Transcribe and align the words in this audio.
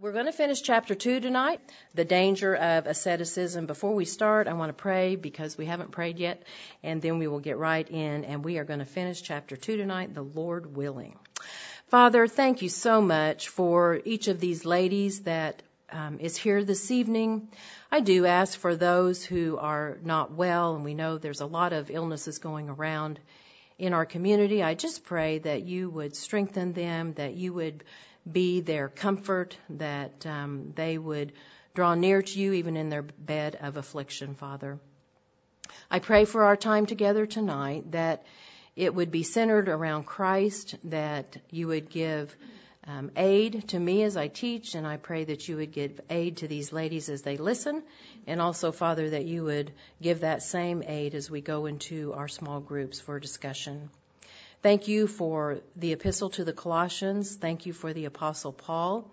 We're 0.00 0.12
going 0.12 0.24
to 0.24 0.32
finish 0.32 0.62
chapter 0.62 0.94
2 0.94 1.20
tonight, 1.20 1.60
the 1.92 2.06
danger 2.06 2.54
of 2.54 2.86
asceticism. 2.86 3.66
Before 3.66 3.94
we 3.94 4.06
start, 4.06 4.48
I 4.48 4.54
want 4.54 4.70
to 4.70 4.82
pray 4.82 5.14
because 5.14 5.58
we 5.58 5.66
haven't 5.66 5.90
prayed 5.90 6.18
yet, 6.18 6.42
and 6.82 7.02
then 7.02 7.18
we 7.18 7.26
will 7.26 7.40
get 7.40 7.58
right 7.58 7.86
in, 7.86 8.24
and 8.24 8.42
we 8.42 8.56
are 8.56 8.64
going 8.64 8.78
to 8.78 8.86
finish 8.86 9.20
chapter 9.20 9.58
2 9.58 9.76
tonight, 9.76 10.14
the 10.14 10.22
Lord 10.22 10.74
willing. 10.74 11.18
Father, 11.88 12.26
thank 12.26 12.62
you 12.62 12.70
so 12.70 13.02
much 13.02 13.50
for 13.50 14.00
each 14.06 14.28
of 14.28 14.40
these 14.40 14.64
ladies 14.64 15.20
that 15.24 15.62
um, 15.92 16.18
is 16.18 16.34
here 16.34 16.64
this 16.64 16.90
evening. 16.90 17.50
I 17.92 18.00
do 18.00 18.24
ask 18.24 18.58
for 18.58 18.76
those 18.76 19.22
who 19.22 19.58
are 19.58 19.98
not 20.02 20.32
well, 20.32 20.76
and 20.76 20.82
we 20.82 20.94
know 20.94 21.18
there's 21.18 21.42
a 21.42 21.46
lot 21.46 21.74
of 21.74 21.90
illnesses 21.90 22.38
going 22.38 22.70
around 22.70 23.20
in 23.78 23.92
our 23.92 24.06
community. 24.06 24.62
I 24.62 24.72
just 24.72 25.04
pray 25.04 25.40
that 25.40 25.64
you 25.64 25.90
would 25.90 26.16
strengthen 26.16 26.72
them, 26.72 27.12
that 27.14 27.34
you 27.34 27.52
would 27.52 27.84
be 28.32 28.60
their 28.60 28.88
comfort, 28.88 29.56
that 29.70 30.26
um, 30.26 30.72
they 30.74 30.98
would 30.98 31.32
draw 31.74 31.94
near 31.94 32.22
to 32.22 32.38
you 32.38 32.52
even 32.54 32.76
in 32.76 32.88
their 32.88 33.02
bed 33.02 33.56
of 33.60 33.76
affliction, 33.76 34.34
Father. 34.34 34.78
I 35.90 35.98
pray 35.98 36.24
for 36.24 36.44
our 36.44 36.56
time 36.56 36.86
together 36.86 37.26
tonight 37.26 37.92
that 37.92 38.24
it 38.76 38.94
would 38.94 39.10
be 39.10 39.22
centered 39.22 39.68
around 39.68 40.04
Christ, 40.04 40.76
that 40.84 41.36
you 41.50 41.68
would 41.68 41.90
give 41.90 42.34
um, 42.86 43.10
aid 43.16 43.68
to 43.68 43.78
me 43.78 44.02
as 44.04 44.16
I 44.16 44.28
teach, 44.28 44.74
and 44.74 44.86
I 44.86 44.96
pray 44.96 45.24
that 45.24 45.48
you 45.48 45.56
would 45.56 45.72
give 45.72 46.00
aid 46.08 46.38
to 46.38 46.48
these 46.48 46.72
ladies 46.72 47.08
as 47.08 47.22
they 47.22 47.36
listen, 47.36 47.82
and 48.26 48.40
also, 48.40 48.72
Father, 48.72 49.10
that 49.10 49.26
you 49.26 49.44
would 49.44 49.72
give 50.00 50.20
that 50.20 50.42
same 50.42 50.82
aid 50.86 51.14
as 51.14 51.30
we 51.30 51.40
go 51.40 51.66
into 51.66 52.12
our 52.14 52.28
small 52.28 52.60
groups 52.60 52.98
for 52.98 53.20
discussion. 53.20 53.90
Thank 54.62 54.88
you 54.88 55.06
for 55.06 55.60
the 55.76 55.92
epistle 55.92 56.28
to 56.30 56.44
the 56.44 56.52
Colossians. 56.52 57.34
Thank 57.34 57.64
you 57.64 57.72
for 57.72 57.94
the 57.94 58.04
Apostle 58.04 58.52
Paul. 58.52 59.10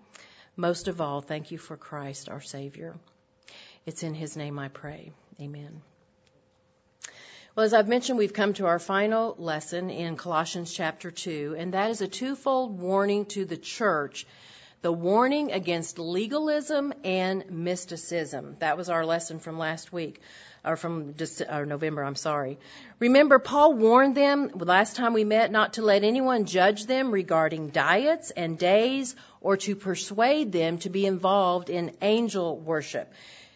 Most 0.56 0.88
of 0.88 1.00
all, 1.00 1.22
thank 1.22 1.50
you 1.50 1.56
for 1.56 1.74
Christ, 1.74 2.28
our 2.28 2.42
Savior. 2.42 2.94
It's 3.86 4.02
in 4.02 4.12
His 4.12 4.36
name 4.36 4.58
I 4.58 4.68
pray. 4.68 5.10
Amen. 5.40 5.80
Well, 7.56 7.64
as 7.64 7.72
I've 7.72 7.88
mentioned, 7.88 8.18
we've 8.18 8.34
come 8.34 8.52
to 8.54 8.66
our 8.66 8.78
final 8.78 9.36
lesson 9.38 9.88
in 9.88 10.16
Colossians 10.16 10.70
chapter 10.70 11.10
2, 11.10 11.56
and 11.58 11.72
that 11.72 11.90
is 11.90 12.02
a 12.02 12.08
twofold 12.08 12.78
warning 12.78 13.24
to 13.26 13.46
the 13.46 13.56
church 13.56 14.26
the 14.80 14.92
warning 14.92 15.50
against 15.50 15.98
legalism 15.98 16.92
and 17.02 17.50
mysticism. 17.50 18.56
That 18.60 18.76
was 18.76 18.90
our 18.90 19.04
lesson 19.04 19.40
from 19.40 19.58
last 19.58 19.92
week 19.92 20.20
or 20.64 20.76
from 20.76 21.14
or 21.50 21.66
November, 21.66 22.02
I'm 22.04 22.16
sorry. 22.16 22.58
Remember, 22.98 23.38
Paul 23.38 23.74
warned 23.74 24.14
them 24.14 24.50
last 24.54 24.96
time 24.96 25.12
we 25.12 25.24
met 25.24 25.50
not 25.50 25.74
to 25.74 25.82
let 25.82 26.04
anyone 26.04 26.44
judge 26.44 26.86
them 26.86 27.10
regarding 27.10 27.68
diets 27.68 28.30
and 28.30 28.58
days 28.58 29.14
or 29.40 29.56
to 29.58 29.76
persuade 29.76 30.52
them 30.52 30.78
to 30.78 30.90
be 30.90 31.06
involved 31.06 31.70
in 31.70 31.96
angel 32.02 32.58
worship. 32.58 33.12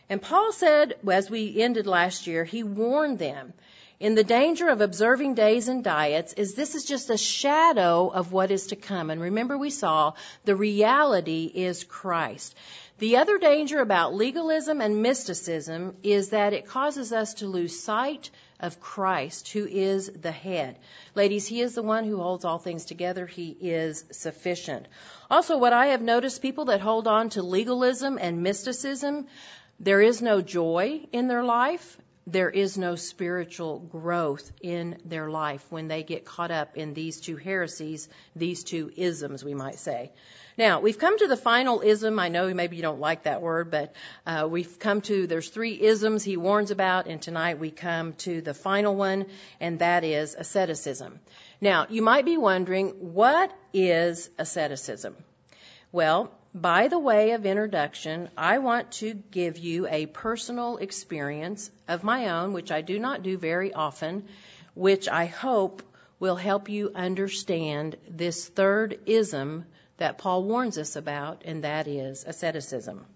And 0.09 0.21
Paul 0.21 0.53
said, 0.53 0.95
as 1.11 1.31
we 1.31 1.61
ended 1.61 1.87
last 1.87 2.27
year, 2.27 2.45
he 2.45 2.63
warned 2.63 3.19
them 3.19 3.53
in 4.03 4.17
the 4.17 4.25
danger 4.25 4.69
of 4.69 4.81
observing 4.81 5.35
days 5.35 5.69
and 5.69 5.85
diets 5.85 6.33
is 6.33 6.55
this 6.55 6.75
is 6.75 6.85
just 6.85 7.09
a 7.09 7.17
shadow 7.17 8.09
of 8.09 8.33
what 8.33 8.51
is 8.51 8.67
to 8.67 8.77
come. 8.77 9.11
And 9.11 9.21
remember 9.21 9.57
we 9.57 9.71
saw 9.71 10.15
the 10.45 10.57
reality 10.57 11.45
is 11.45 11.85
Christ. 11.85 12.57
The 13.03 13.17
other 13.17 13.37
danger 13.37 13.81
about 13.81 14.15
legalism 14.15 14.81
and 14.81 15.03
mysticism 15.03 15.97
is 16.05 16.29
that 16.29 16.53
it 16.53 16.69
causes 16.69 17.13
us 17.13 17.35
to 17.35 17.49
lose 17.49 17.83
sight 17.83 18.31
of 18.61 18.81
Christ, 18.81 19.49
who 19.49 19.67
is 19.67 20.09
the 20.09 20.31
head. 20.31 20.79
Ladies, 21.17 21.45
He 21.49 21.63
is 21.63 21.75
the 21.75 21.83
one 21.83 22.05
who 22.05 22.19
holds 22.19 22.45
all 22.45 22.61
things 22.61 22.85
together. 22.85 23.27
He 23.27 23.57
is 23.61 24.05
sufficient. 24.13 24.87
Also, 25.29 25.59
what 25.59 25.73
I 25.73 25.87
have 25.87 26.01
noticed, 26.01 26.43
people 26.43 26.67
that 26.67 26.81
hold 26.81 27.09
on 27.09 27.31
to 27.31 27.43
legalism 27.43 28.19
and 28.21 28.45
mysticism, 28.45 29.27
there 29.81 30.01
is 30.01 30.23
no 30.23 30.41
joy 30.41 31.05
in 31.11 31.27
their 31.27 31.43
life. 31.43 31.99
There 32.27 32.51
is 32.51 32.79
no 32.79 32.95
spiritual 32.95 33.81
growth 33.81 34.53
in 34.61 34.99
their 35.05 35.29
life 35.29 35.67
when 35.71 35.89
they 35.89 36.05
get 36.05 36.25
caught 36.25 36.53
up 36.53 36.77
in 36.77 36.95
these 36.95 37.21
two 37.21 37.37
heresies, 37.37 38.09
these 38.37 38.63
two 38.63 38.93
isms, 38.97 39.45
we 39.45 39.55
might 39.55 39.79
say. 39.79 40.13
Now, 40.57 40.81
we've 40.81 40.99
come 40.99 41.19
to 41.19 41.27
the 41.27 41.37
final 41.37 41.81
ism. 41.81 42.19
I 42.21 42.29
know 42.29 42.53
maybe 42.55 42.77
you 42.77 42.83
don't 42.83 43.01
like 43.01 43.25
that 43.25 43.43
word, 43.43 43.71
but 43.71 43.95
uh, 44.25 44.47
we've 44.49 44.79
come 44.79 45.01
to, 45.03 45.27
there's 45.27 45.49
three 45.49 45.81
isms 45.81 46.23
he 46.23 46.37
warns 46.37 46.71
about, 46.71 47.07
and 47.07 47.21
tonight 47.21 47.59
we 47.59 47.71
come 47.71 48.13
to 48.15 48.41
the 48.41 48.55
final 48.55 48.95
one, 48.95 49.27
and 49.59 49.81
that 49.81 50.05
is 50.05 50.37
asceticism. 50.39 51.19
Now, 51.61 51.87
you 51.89 52.03
might 52.03 52.25
be 52.25 52.37
wondering, 52.37 52.91
what 53.15 53.53
is 53.73 54.31
asceticism? 54.39 55.17
Well, 55.91 56.31
by 56.55 56.89
the 56.89 56.99
way 56.99 57.31
of 57.31 57.47
introduction, 57.47 58.29
I 58.37 58.59
want 58.59 58.93
to 58.93 59.15
give 59.15 59.57
you 59.57 59.87
a 59.87 60.07
personal 60.07 60.77
experience 60.77 61.71
of 61.89 62.05
my 62.05 62.29
own, 62.29 62.53
which 62.53 62.71
I 62.71 62.83
do 62.83 62.99
not 62.99 63.23
do 63.23 63.39
very 63.39 63.73
often, 63.73 64.25
which 64.75 65.09
I 65.09 65.27
hope 65.27 65.83
will 66.21 66.37
help 66.37 66.69
you 66.69 66.93
understand 66.95 67.97
this 68.09 68.49
third 68.49 69.01
ism 69.07 69.65
that 69.97 70.19
Paul 70.19 70.45
warns 70.45 70.79
us 70.79 70.95
about, 70.97 71.43
and 71.45 71.65
that 71.65 71.89
is 71.89 72.25
asceticism. 72.27 73.07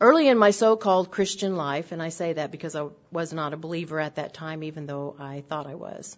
Early 0.00 0.26
in 0.26 0.36
my 0.36 0.50
so 0.50 0.76
called 0.76 1.12
Christian 1.12 1.56
life, 1.56 1.92
and 1.92 2.02
I 2.02 2.08
say 2.08 2.32
that 2.32 2.50
because 2.50 2.74
I 2.74 2.88
was 3.12 3.32
not 3.32 3.52
a 3.52 3.56
believer 3.56 4.00
at 4.00 4.16
that 4.16 4.34
time, 4.34 4.64
even 4.64 4.86
though 4.86 5.14
I 5.18 5.44
thought 5.48 5.68
I 5.68 5.76
was. 5.76 6.16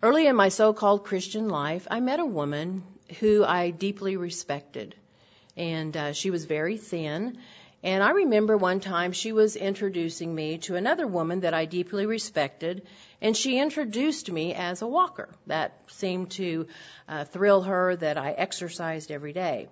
Early 0.00 0.28
in 0.28 0.36
my 0.36 0.50
so 0.50 0.72
called 0.72 1.04
Christian 1.04 1.48
life, 1.48 1.88
I 1.90 1.98
met 1.98 2.20
a 2.20 2.24
woman 2.24 2.84
who 3.20 3.44
I 3.44 3.70
deeply 3.70 4.16
respected. 4.16 4.94
And 5.56 5.96
uh, 5.96 6.12
she 6.12 6.30
was 6.30 6.44
very 6.44 6.76
thin. 6.76 7.38
And 7.82 8.02
I 8.02 8.10
remember 8.10 8.56
one 8.56 8.80
time 8.80 9.12
she 9.12 9.32
was 9.32 9.54
introducing 9.54 10.34
me 10.34 10.58
to 10.58 10.74
another 10.74 11.06
woman 11.06 11.40
that 11.40 11.54
I 11.54 11.64
deeply 11.64 12.06
respected, 12.06 12.82
and 13.20 13.36
she 13.36 13.58
introduced 13.58 14.30
me 14.30 14.52
as 14.52 14.82
a 14.82 14.86
walker. 14.86 15.28
That 15.46 15.78
seemed 15.86 16.32
to 16.32 16.66
uh, 17.08 17.24
thrill 17.24 17.62
her 17.62 17.94
that 17.96 18.18
I 18.18 18.32
exercised 18.32 19.12
every 19.12 19.32
day. 19.32 19.68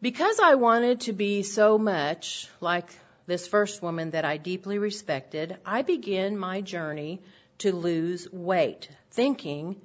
Because 0.00 0.40
I 0.40 0.54
wanted 0.54 1.02
to 1.02 1.12
be 1.12 1.42
so 1.42 1.76
much 1.76 2.48
like 2.60 2.88
this 3.26 3.46
first 3.46 3.82
woman 3.82 4.12
that 4.12 4.24
I 4.24 4.38
deeply 4.38 4.78
respected, 4.78 5.56
I 5.66 5.82
began 5.82 6.38
my 6.38 6.60
journey 6.62 7.20
to 7.58 7.72
lose 7.72 8.30
weight, 8.32 8.88
thinking 9.10 9.80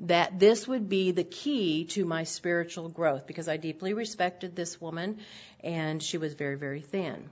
that 0.00 0.38
this 0.38 0.66
would 0.66 0.88
be 0.88 1.10
the 1.10 1.24
key 1.24 1.84
to 1.84 2.04
my 2.06 2.24
spiritual 2.24 2.88
growth 2.88 3.26
because 3.26 3.48
I 3.48 3.58
deeply 3.58 3.92
respected 3.92 4.56
this 4.56 4.80
woman 4.80 5.18
and 5.62 6.02
she 6.02 6.16
was 6.16 6.32
very, 6.32 6.56
very 6.56 6.80
thin. 6.80 7.28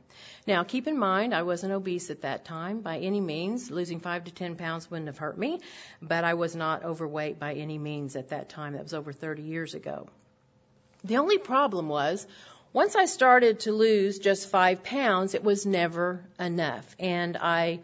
Now, 0.47 0.65
keep 0.65 0.87
in 0.87 0.99
mind, 0.99 1.35
I 1.35 1.43
wasn't 1.43 1.73
obese 1.73 2.11
at 2.11 2.23
that 2.23 2.45
time 2.45 2.81
by 2.81 2.99
any 2.99 3.21
means. 3.21 3.71
Losing 3.71 4.01
five 4.01 4.25
to 4.25 4.31
ten 4.31 4.57
pounds 4.57 4.91
wouldn't 4.91 5.09
have 5.09 5.17
hurt 5.17 5.39
me, 5.39 5.61
but 6.03 6.25
I 6.25 6.35
was 6.35 6.55
not 6.55 6.85
overweight 6.85 7.39
by 7.39 7.55
any 7.55 7.79
means 7.79 8.17
at 8.17 8.31
that 8.31 8.51
time. 8.51 8.75
That 8.75 8.83
was 8.83 8.95
over 8.95 9.13
30 9.13 9.43
years 9.43 9.75
ago. 9.75 10.09
The 11.05 11.17
only 11.17 11.39
problem 11.39 11.89
was, 11.89 12.27
once 12.75 12.97
I 12.97 13.07
started 13.07 13.61
to 13.61 13.73
lose 13.73 14.19
just 14.19 14.51
five 14.51 14.83
pounds, 14.83 15.35
it 15.35 15.43
was 15.43 15.65
never 15.65 16.23
enough, 16.39 16.97
and 16.99 17.37
I 17.39 17.81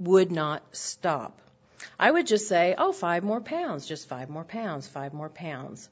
would 0.00 0.32
not 0.32 0.64
stop. 0.72 1.40
I 1.98 2.10
would 2.10 2.26
just 2.26 2.48
say, 2.48 2.74
oh, 2.76 2.92
five 2.92 3.24
more 3.24 3.40
pounds, 3.40 3.86
just 3.86 4.08
five 4.08 4.28
more 4.28 4.44
pounds, 4.44 4.88
five 4.88 5.12
more 5.12 5.28
pounds. 5.28 5.88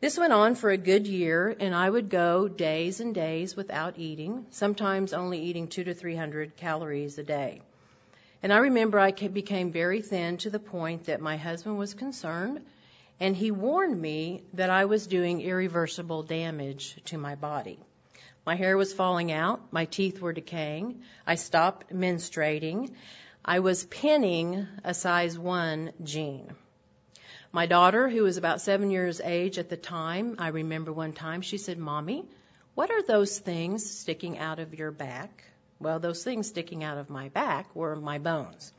This 0.00 0.18
went 0.18 0.32
on 0.32 0.54
for 0.54 0.70
a 0.70 0.76
good 0.76 1.06
year, 1.06 1.56
and 1.58 1.74
I 1.74 1.88
would 1.88 2.10
go 2.10 2.48
days 2.48 3.00
and 3.00 3.14
days 3.14 3.56
without 3.56 3.98
eating, 3.98 4.46
sometimes 4.50 5.12
only 5.12 5.40
eating 5.40 5.68
two 5.68 5.84
to 5.84 5.94
three 5.94 6.16
hundred 6.16 6.56
calories 6.56 7.16
a 7.18 7.22
day. 7.22 7.62
And 8.42 8.52
I 8.52 8.58
remember 8.58 8.98
I 8.98 9.12
became 9.12 9.72
very 9.72 10.02
thin 10.02 10.36
to 10.38 10.50
the 10.50 10.58
point 10.58 11.06
that 11.06 11.20
my 11.20 11.38
husband 11.38 11.78
was 11.78 11.94
concerned, 11.94 12.60
and 13.18 13.34
he 13.34 13.50
warned 13.50 13.98
me 13.98 14.42
that 14.54 14.68
I 14.68 14.84
was 14.84 15.06
doing 15.06 15.40
irreversible 15.40 16.24
damage 16.24 17.00
to 17.06 17.16
my 17.16 17.36
body. 17.36 17.78
My 18.44 18.56
hair 18.56 18.76
was 18.76 18.92
falling 18.92 19.32
out, 19.32 19.72
my 19.72 19.86
teeth 19.86 20.20
were 20.20 20.34
decaying, 20.34 21.00
I 21.26 21.36
stopped 21.36 21.94
menstruating, 21.94 22.90
I 23.46 23.58
was 23.58 23.84
pinning 23.84 24.66
a 24.84 24.94
size 24.94 25.38
1 25.38 25.92
jean. 26.02 26.50
My 27.52 27.66
daughter, 27.66 28.08
who 28.08 28.22
was 28.22 28.38
about 28.38 28.62
seven 28.62 28.90
years 28.90 29.20
age 29.20 29.58
at 29.58 29.68
the 29.68 29.76
time, 29.76 30.36
I 30.38 30.48
remember 30.48 30.94
one 30.94 31.12
time 31.12 31.42
she 31.42 31.58
said, 31.58 31.76
Mommy, 31.76 32.24
what 32.74 32.90
are 32.90 33.02
those 33.02 33.38
things 33.38 33.84
sticking 33.84 34.38
out 34.38 34.60
of 34.60 34.72
your 34.72 34.90
back? 34.90 35.44
Well, 35.78 35.98
those 35.98 36.24
things 36.24 36.48
sticking 36.48 36.82
out 36.82 36.96
of 36.96 37.10
my 37.10 37.28
back 37.28 37.76
were 37.76 37.94
my 37.96 38.16
bones. 38.16 38.72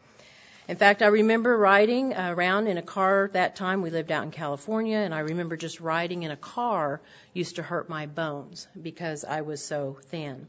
In 0.68 0.78
fact, 0.78 1.04
I 1.04 1.08
remember 1.08 1.56
riding 1.56 2.16
around 2.16 2.66
in 2.66 2.80
a 2.80 2.82
car 2.82 3.30
that 3.34 3.56
time. 3.56 3.84
We 3.84 3.92
lived 3.92 4.12
out 4.12 4.24
in 4.24 4.32
California, 4.32 4.98
and 4.98 5.14
I 5.14 5.20
remember 5.20 5.58
just 5.58 5.80
riding 5.80 6.24
in 6.24 6.32
a 6.32 6.38
car 6.38 7.02
used 7.36 7.58
to 7.58 7.62
hurt 7.62 7.88
my 7.88 8.08
bones 8.08 8.68
because 8.82 9.26
I 9.26 9.42
was 9.42 9.64
so 9.64 10.00
thin. 10.06 10.48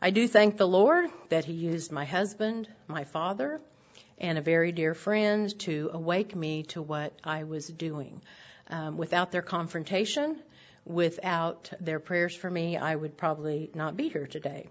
I 0.00 0.10
do 0.10 0.28
thank 0.28 0.58
the 0.58 0.68
Lord 0.68 1.08
that 1.30 1.46
He 1.46 1.54
used 1.54 1.90
my 1.90 2.04
husband, 2.04 2.68
my 2.86 3.04
father, 3.04 3.62
and 4.18 4.36
a 4.36 4.42
very 4.42 4.70
dear 4.70 4.92
friend 4.92 5.58
to 5.60 5.88
awake 5.90 6.36
me 6.36 6.64
to 6.64 6.82
what 6.82 7.14
I 7.24 7.44
was 7.44 7.66
doing. 7.66 8.20
Um, 8.68 8.98
without 8.98 9.32
their 9.32 9.40
confrontation, 9.40 10.42
without 10.84 11.72
their 11.80 11.98
prayers 11.98 12.34
for 12.36 12.50
me, 12.50 12.76
I 12.76 12.94
would 12.94 13.16
probably 13.16 13.70
not 13.74 13.96
be 13.96 14.10
here 14.10 14.26
today. 14.26 14.68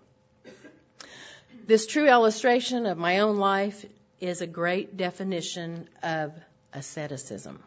This 1.65 1.87
true 1.87 2.07
illustration 2.07 2.85
of 2.85 2.99
my 2.99 3.19
own 3.19 3.37
life 3.37 3.83
is 4.19 4.41
a 4.41 4.47
great 4.47 4.95
definition 4.95 5.89
of 6.03 6.33
asceticism. 6.71 7.63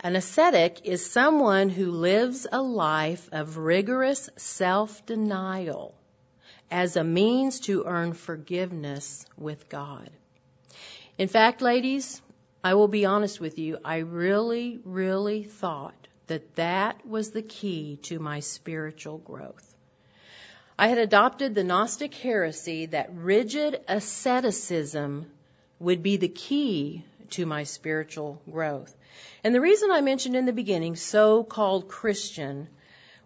An 0.00 0.16
ascetic 0.16 0.80
is 0.84 1.08
someone 1.08 1.68
who 1.68 1.92
lives 1.92 2.44
a 2.50 2.60
life 2.60 3.28
of 3.30 3.56
rigorous 3.56 4.28
self 4.36 5.06
denial 5.06 5.94
as 6.74 6.96
a 6.96 7.04
means 7.04 7.60
to 7.60 7.84
earn 7.86 8.12
forgiveness 8.12 9.24
with 9.38 9.68
God. 9.68 10.10
In 11.16 11.28
fact, 11.28 11.62
ladies, 11.62 12.20
I 12.64 12.74
will 12.74 12.88
be 12.88 13.04
honest 13.04 13.38
with 13.38 13.60
you, 13.60 13.78
I 13.84 13.98
really, 13.98 14.80
really 14.84 15.44
thought 15.44 16.08
that 16.26 16.56
that 16.56 17.06
was 17.06 17.30
the 17.30 17.42
key 17.42 18.00
to 18.02 18.18
my 18.18 18.40
spiritual 18.40 19.18
growth. 19.18 19.72
I 20.76 20.88
had 20.88 20.98
adopted 20.98 21.54
the 21.54 21.62
Gnostic 21.62 22.12
heresy 22.12 22.86
that 22.86 23.14
rigid 23.14 23.80
asceticism 23.86 25.30
would 25.78 26.02
be 26.02 26.16
the 26.16 26.28
key 26.28 27.04
to 27.30 27.46
my 27.46 27.62
spiritual 27.62 28.42
growth. 28.50 28.92
And 29.44 29.54
the 29.54 29.60
reason 29.60 29.92
I 29.92 30.00
mentioned 30.00 30.34
in 30.34 30.44
the 30.44 30.52
beginning 30.52 30.96
so 30.96 31.44
called 31.44 31.86
Christian 31.86 32.66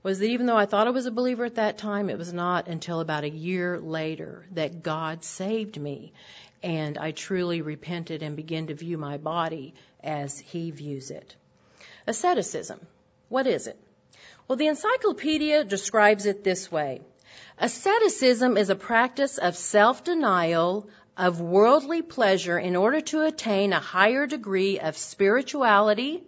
was 0.09 0.21
that 0.21 0.31
even 0.31 0.47
though 0.47 0.57
I 0.57 0.65
thought 0.65 0.87
I 0.87 0.91
was 0.91 1.05
a 1.05 1.11
believer 1.11 1.45
at 1.45 1.57
that 1.57 1.77
time, 1.77 2.09
it 2.09 2.17
was 2.17 2.33
not 2.33 2.67
until 2.67 3.01
about 3.01 3.25
a 3.25 3.29
year 3.29 3.79
later 3.79 4.47
that 4.53 4.83
God 4.83 5.23
saved 5.23 5.79
me 5.79 6.15
and 6.63 6.97
I 6.97 7.11
truly 7.11 7.61
repented 7.61 8.23
and 8.23 8.35
began 8.35 8.69
to 8.69 8.75
view 8.75 8.97
my 8.97 9.19
body 9.19 9.75
as 10.03 10.39
He 10.39 10.71
views 10.71 11.11
it. 11.11 11.37
Asceticism. 12.07 12.81
What 13.29 13.47
is 13.47 13.67
it? 13.67 13.79
Well, 14.47 14.57
the 14.57 14.69
encyclopedia 14.69 15.65
describes 15.65 16.25
it 16.25 16.43
this 16.43 16.73
way. 16.73 17.03
Asceticism 17.59 18.57
is 18.57 18.71
a 18.71 18.77
practice 18.77 19.37
of 19.37 19.59
self-denial 19.59 20.89
of 21.19 21.43
worldly 21.43 22.01
pleasure 22.01 22.59
in 22.59 22.77
order 22.77 23.03
to 23.03 23.27
attain 23.27 23.75
a 23.75 23.81
higher 23.81 24.27
degree 24.27 24.81
of 24.81 24.97
spirituality, 24.97 26.23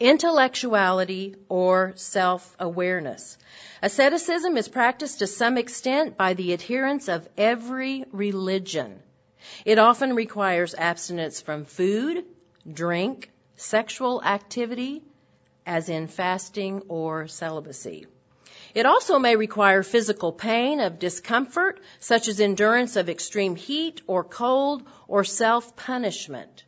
intellectuality, 0.00 1.36
or 1.48 1.92
self-awareness. 1.96 3.38
Asceticism 3.82 4.56
is 4.56 4.68
practiced 4.68 5.20
to 5.20 5.26
some 5.26 5.56
extent 5.56 6.16
by 6.16 6.34
the 6.34 6.52
adherents 6.52 7.08
of 7.08 7.28
every 7.36 8.04
religion. 8.12 9.00
It 9.64 9.78
often 9.78 10.14
requires 10.14 10.74
abstinence 10.74 11.40
from 11.40 11.64
food, 11.64 12.24
drink, 12.70 13.30
sexual 13.56 14.22
activity, 14.22 15.02
as 15.66 15.88
in 15.88 16.08
fasting 16.08 16.82
or 16.88 17.28
celibacy. 17.28 18.06
It 18.74 18.86
also 18.86 19.20
may 19.20 19.36
require 19.36 19.84
physical 19.84 20.32
pain 20.32 20.80
of 20.80 20.98
discomfort, 20.98 21.80
such 22.00 22.26
as 22.26 22.40
endurance 22.40 22.96
of 22.96 23.08
extreme 23.08 23.54
heat 23.54 24.02
or 24.08 24.24
cold 24.24 24.82
or 25.06 25.22
self-punishment. 25.22 26.63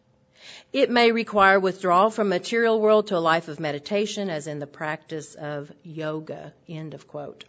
It 0.73 0.91
may 0.91 1.13
require 1.13 1.59
withdrawal 1.61 2.11
from 2.11 2.29
material 2.29 2.81
world 2.81 3.09
to 3.09 3.17
a 3.17 3.19
life 3.19 3.49
of 3.49 3.61
meditation, 3.61 4.31
as 4.31 4.47
in 4.47 4.59
the 4.59 4.67
practice 4.67 5.35
of 5.35 5.73
yoga. 5.83 6.53
End 6.69 6.95
of 6.95 7.09
quote. 7.09 7.45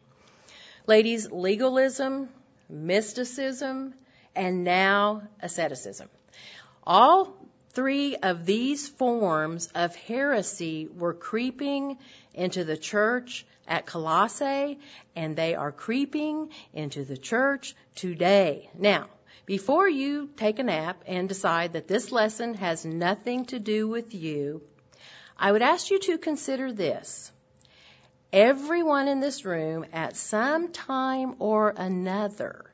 Ladies, 0.85 1.31
legalism, 1.31 2.29
mysticism, 2.69 3.93
and 4.35 4.63
now 4.63 5.23
asceticism. 5.41 6.09
All 6.85 7.33
three 7.71 8.15
of 8.15 8.45
these 8.45 8.87
forms 8.87 9.69
of 9.75 9.95
heresy 9.95 10.87
were 10.87 11.13
creeping 11.13 11.97
into 12.33 12.63
the 12.63 12.77
church 12.77 13.45
at 13.67 13.85
Colossae, 13.85 14.79
and 15.15 15.35
they 15.35 15.55
are 15.55 15.71
creeping 15.71 16.49
into 16.73 17.03
the 17.03 17.17
church 17.17 17.75
today. 17.95 18.69
Now, 18.77 19.07
before 19.47 19.87
you 19.87 20.29
take 20.35 20.59
a 20.59 20.63
nap 20.63 21.03
and 21.07 21.29
decide 21.29 21.73
that 21.73 21.87
this 21.87 22.11
lesson 22.11 22.53
has 22.55 22.85
nothing 22.85 23.45
to 23.45 23.59
do 23.59 23.87
with 23.87 24.13
you, 24.13 24.61
I 25.37 25.51
would 25.51 25.61
ask 25.61 25.89
you 25.89 25.99
to 25.99 26.17
consider 26.17 26.73
this. 26.73 27.31
Everyone 28.33 29.07
in 29.07 29.21
this 29.21 29.45
room 29.45 29.85
at 29.93 30.17
some 30.17 30.73
time 30.73 31.35
or 31.39 31.73
another 31.77 32.65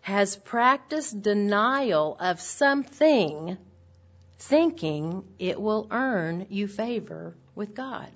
has 0.00 0.34
practiced 0.34 1.22
denial 1.22 2.16
of 2.18 2.40
something 2.40 3.56
thinking 4.38 5.24
it 5.38 5.60
will 5.60 5.86
earn 5.92 6.46
you 6.50 6.66
favor 6.66 7.36
with 7.54 7.72
God. 7.72 8.08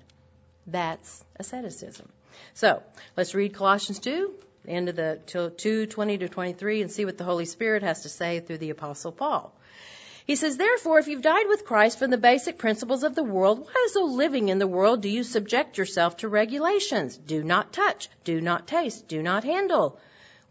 That's 0.67 1.23
asceticism. 1.39 2.09
So 2.55 2.83
let's 3.15 3.33
read 3.33 3.53
Colossians 3.53 3.99
2, 3.99 4.33
end 4.67 4.89
of 4.89 4.95
the 4.95 5.19
2, 5.25 5.87
20 5.87 6.17
to 6.19 6.29
23, 6.29 6.81
and 6.81 6.91
see 6.91 7.05
what 7.05 7.17
the 7.17 7.23
Holy 7.23 7.45
Spirit 7.45 7.83
has 7.83 8.03
to 8.03 8.09
say 8.09 8.39
through 8.39 8.59
the 8.59 8.69
Apostle 8.69 9.11
Paul. 9.11 9.53
He 10.27 10.35
says, 10.35 10.57
Therefore, 10.57 10.99
if 10.99 11.07
you've 11.07 11.21
died 11.21 11.47
with 11.47 11.65
Christ 11.65 11.99
from 11.99 12.11
the 12.11 12.17
basic 12.17 12.57
principles 12.57 13.03
of 13.03 13.15
the 13.15 13.23
world, 13.23 13.59
why, 13.59 13.85
as 13.85 13.93
though 13.93 14.05
living 14.05 14.49
in 14.49 14.59
the 14.59 14.67
world, 14.67 15.01
do 15.01 15.09
you 15.09 15.23
subject 15.23 15.77
yourself 15.77 16.17
to 16.17 16.27
regulations? 16.27 17.17
Do 17.17 17.43
not 17.43 17.73
touch, 17.73 18.09
do 18.23 18.39
not 18.39 18.67
taste, 18.67 19.07
do 19.07 19.23
not 19.23 19.43
handle 19.43 19.99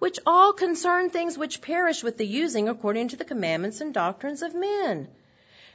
which 0.01 0.19
all 0.25 0.55
concern 0.55 1.11
things 1.11 1.37
which 1.37 1.61
perish 1.61 2.03
with 2.03 2.17
the 2.17 2.27
using 2.27 2.69
according 2.69 3.09
to 3.09 3.17
the 3.17 3.25
commandments 3.25 3.83
and 3.83 3.93
doctrines 3.95 4.43
of 4.43 4.55
men. 4.55 5.07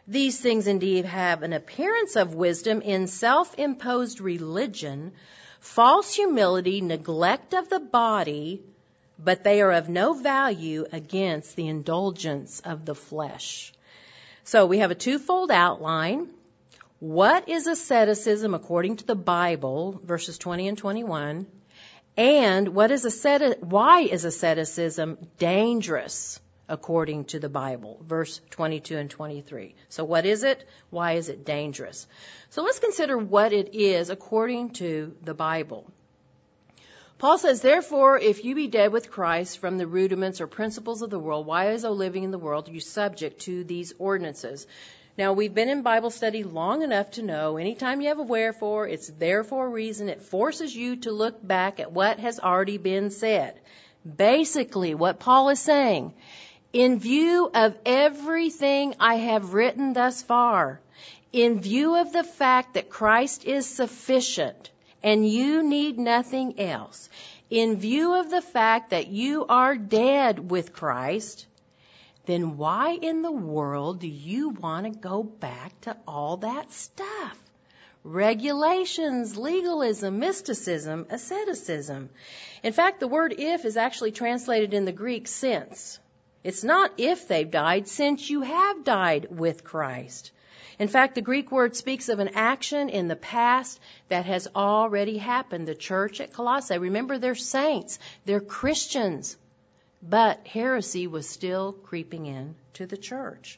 These 0.07 0.39
things 0.39 0.67
indeed 0.67 1.05
have 1.05 1.43
an 1.43 1.53
appearance 1.53 2.15
of 2.15 2.33
wisdom 2.33 2.81
in 2.81 3.05
self-imposed 3.05 4.19
religion, 4.19 5.13
false 5.65 6.13
humility, 6.13 6.79
neglect 6.79 7.53
of 7.53 7.69
the 7.69 7.79
body, 7.79 8.61
but 9.17 9.43
they 9.43 9.61
are 9.61 9.71
of 9.71 9.89
no 9.89 10.13
value 10.13 10.85
against 10.91 11.55
the 11.55 11.67
indulgence 11.67 12.61
of 12.61 12.85
the 12.85 12.95
flesh. 12.95 13.73
So 14.43 14.67
we 14.67 14.77
have 14.77 14.91
a 14.91 14.95
twofold 14.95 15.51
outline. 15.51 16.29
What 16.99 17.49
is 17.49 17.67
asceticism 17.67 18.53
according 18.53 18.97
to 18.97 19.05
the 19.05 19.15
Bible, 19.15 19.99
verses 20.03 20.37
20 20.37 20.67
and 20.67 20.77
21? 20.77 21.47
And 22.15 22.69
what 22.69 22.91
is 22.91 23.03
asceti- 23.03 23.59
why 23.59 24.01
is 24.01 24.23
asceticism 24.23 25.17
dangerous 25.39 26.39
according 26.67 27.25
to 27.25 27.39
the 27.39 27.49
Bible? 27.49 27.99
Verse 28.03 28.41
22 28.51 28.97
and 28.97 29.09
23. 29.09 29.75
So 29.89 30.03
what 30.03 30.25
is 30.25 30.43
it? 30.43 30.67
Why 30.89 31.13
is 31.13 31.29
it 31.29 31.45
dangerous? 31.45 32.07
So 32.49 32.63
let's 32.63 32.79
consider 32.79 33.17
what 33.17 33.53
it 33.53 33.75
is 33.75 34.09
according 34.09 34.71
to 34.71 35.15
the 35.23 35.33
Bible. 35.33 35.85
Paul 37.17 37.37
says, 37.37 37.61
therefore, 37.61 38.19
if 38.19 38.43
you 38.43 38.55
be 38.55 38.67
dead 38.67 38.91
with 38.91 39.09
Christ 39.09 39.59
from 39.59 39.77
the 39.77 39.87
rudiments 39.87 40.41
or 40.41 40.47
principles 40.47 41.01
of 41.01 41.09
the 41.09 41.19
world, 41.19 41.45
why 41.45 41.67
as 41.67 41.83
though 41.83 41.91
living 41.91 42.23
in 42.23 42.31
the 42.31 42.37
world 42.37 42.67
you 42.67 42.81
subject 42.81 43.41
to 43.41 43.63
these 43.63 43.93
ordinances? 43.97 44.67
Now, 45.17 45.31
we've 45.31 45.53
been 45.53 45.69
in 45.69 45.81
Bible 45.81 46.09
study 46.09 46.43
long 46.43 46.81
enough 46.81 47.11
to 47.11 47.23
know 47.23 47.55
anytime 47.55 48.01
you 48.01 48.09
have 48.09 48.19
a 48.19 48.23
wherefore, 48.23 48.85
it's 48.85 49.07
there 49.07 49.45
for 49.45 49.65
a 49.65 49.69
reason. 49.69 50.09
It 50.09 50.23
forces 50.23 50.75
you 50.75 50.97
to 50.97 51.11
look 51.13 51.45
back 51.45 51.79
at 51.79 51.93
what 51.93 52.19
has 52.19 52.37
already 52.37 52.77
been 52.77 53.11
said. 53.11 53.57
Basically, 54.05 54.93
what 54.93 55.19
Paul 55.19 55.47
is 55.49 55.59
saying, 55.59 56.13
in 56.75 56.99
view 56.99 57.49
of 57.53 57.73
everything 57.85 58.95
I 58.99 59.15
have 59.15 59.53
written 59.53 59.93
thus 59.93 60.21
far, 60.21 60.81
in 61.31 61.61
view 61.61 61.95
of 61.95 62.11
the 62.11 62.25
fact 62.25 62.73
that 62.73 62.89
Christ 62.89 63.45
is 63.45 63.65
sufficient 63.65 64.71
and 65.01 65.25
you 65.25 65.63
need 65.63 65.97
nothing 65.97 66.59
else, 66.59 67.07
in 67.49 67.77
view 67.77 68.15
of 68.15 68.29
the 68.29 68.41
fact 68.41 68.89
that 68.89 69.07
you 69.07 69.45
are 69.45 69.77
dead 69.77 70.51
with 70.51 70.73
Christ, 70.73 71.47
then 72.25 72.57
why 72.57 72.89
in 72.91 73.21
the 73.21 73.31
world 73.31 74.01
do 74.01 74.09
you 74.09 74.49
want 74.49 74.83
to 74.85 74.99
go 74.99 75.23
back 75.23 75.79
to 75.81 75.95
all 76.05 76.35
that 76.37 76.73
stuff? 76.73 77.39
Regulations, 78.03 79.37
legalism, 79.37 80.19
mysticism, 80.19 81.05
asceticism. 81.09 82.09
In 82.63 82.73
fact, 82.73 82.99
the 82.99 83.07
word 83.07 83.33
if 83.37 83.63
is 83.63 83.77
actually 83.77 84.11
translated 84.11 84.73
in 84.73 84.83
the 84.83 84.91
Greek 84.91 85.29
since. 85.29 85.99
It's 86.45 86.63
not 86.63 86.91
if 86.99 87.27
they've 87.27 87.49
died, 87.49 87.87
since 87.87 88.29
you 88.29 88.41
have 88.41 88.83
died 88.83 89.25
with 89.31 89.63
Christ. 89.63 90.31
In 90.77 90.87
fact, 90.87 91.15
the 91.15 91.23
Greek 91.23 91.51
word 91.51 91.75
speaks 91.75 92.07
of 92.07 92.19
an 92.19 92.35
action 92.35 92.89
in 92.89 93.07
the 93.07 93.15
past 93.15 93.79
that 94.09 94.27
has 94.27 94.47
already 94.55 95.17
happened. 95.17 95.67
The 95.67 95.73
church 95.73 96.21
at 96.21 96.33
Colossae, 96.33 96.77
remember 96.77 97.17
they're 97.17 97.33
saints, 97.33 97.97
they're 98.25 98.41
Christians. 98.41 99.37
But 100.03 100.45
heresy 100.45 101.07
was 101.07 101.27
still 101.27 101.73
creeping 101.73 102.27
in 102.27 102.53
to 102.73 102.85
the 102.85 102.97
church. 102.97 103.57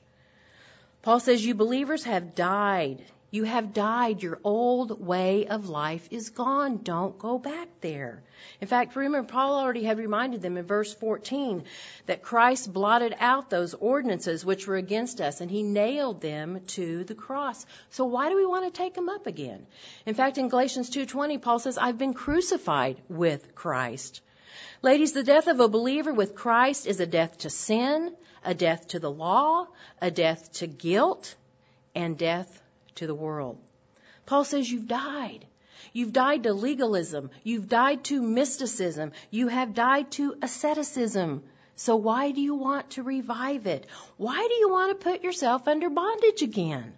Paul 1.01 1.19
says, 1.19 1.45
You 1.45 1.55
believers 1.55 2.05
have 2.05 2.35
died. 2.35 3.03
You 3.29 3.43
have 3.43 3.73
died. 3.73 4.23
Your 4.23 4.39
old 4.41 5.05
way 5.05 5.47
of 5.47 5.67
life 5.67 6.07
is 6.11 6.29
gone. 6.29 6.77
Don't 6.77 7.19
go 7.19 7.37
back 7.37 7.67
there. 7.81 8.23
In 8.61 8.69
fact, 8.69 8.95
remember, 8.95 9.27
Paul 9.27 9.59
already 9.59 9.83
had 9.83 9.97
reminded 9.97 10.41
them 10.41 10.55
in 10.55 10.65
verse 10.65 10.93
14 10.93 11.65
that 12.05 12.21
Christ 12.21 12.71
blotted 12.71 13.13
out 13.19 13.49
those 13.49 13.73
ordinances 13.73 14.45
which 14.45 14.65
were 14.65 14.77
against 14.77 15.19
us 15.19 15.41
and 15.41 15.51
he 15.51 15.61
nailed 15.61 16.21
them 16.21 16.61
to 16.67 17.03
the 17.03 17.15
cross. 17.15 17.65
So 17.89 18.05
why 18.05 18.29
do 18.29 18.37
we 18.37 18.45
want 18.45 18.63
to 18.65 18.71
take 18.71 18.93
them 18.93 19.09
up 19.09 19.27
again? 19.27 19.67
In 20.05 20.13
fact, 20.13 20.37
in 20.37 20.47
Galatians 20.47 20.89
2:20, 20.89 21.37
Paul 21.41 21.59
says, 21.59 21.77
"I've 21.77 21.97
been 21.97 22.13
crucified 22.13 23.01
with 23.09 23.55
Christ." 23.55 24.21
Ladies, 24.81 25.11
the 25.11 25.23
death 25.23 25.47
of 25.47 25.59
a 25.59 25.67
believer 25.67 26.13
with 26.13 26.33
Christ 26.33 26.87
is 26.87 27.01
a 27.01 27.05
death 27.05 27.39
to 27.39 27.49
sin, 27.49 28.15
a 28.45 28.53
death 28.53 28.87
to 28.89 28.99
the 28.99 29.11
law, 29.11 29.67
a 30.01 30.11
death 30.11 30.53
to 30.53 30.67
guilt, 30.67 31.35
and 31.93 32.17
death 32.17 32.61
to 32.97 33.07
the 33.07 33.15
world. 33.15 33.57
Paul 34.25 34.43
says 34.43 34.69
you've 34.69 34.87
died. 34.87 35.45
You've 35.93 36.13
died 36.13 36.43
to 36.43 36.53
legalism. 36.53 37.29
You've 37.43 37.69
died 37.69 38.03
to 38.05 38.21
mysticism. 38.21 39.13
You 39.31 39.47
have 39.47 39.73
died 39.73 40.11
to 40.11 40.35
asceticism. 40.41 41.43
So 41.75 41.95
why 41.95 42.31
do 42.31 42.41
you 42.41 42.55
want 42.55 42.91
to 42.91 43.03
revive 43.03 43.67
it? 43.67 43.85
Why 44.17 44.47
do 44.47 44.53
you 44.55 44.69
want 44.69 44.91
to 44.91 45.03
put 45.09 45.23
yourself 45.23 45.67
under 45.67 45.89
bondage 45.89 46.41
again? 46.41 46.93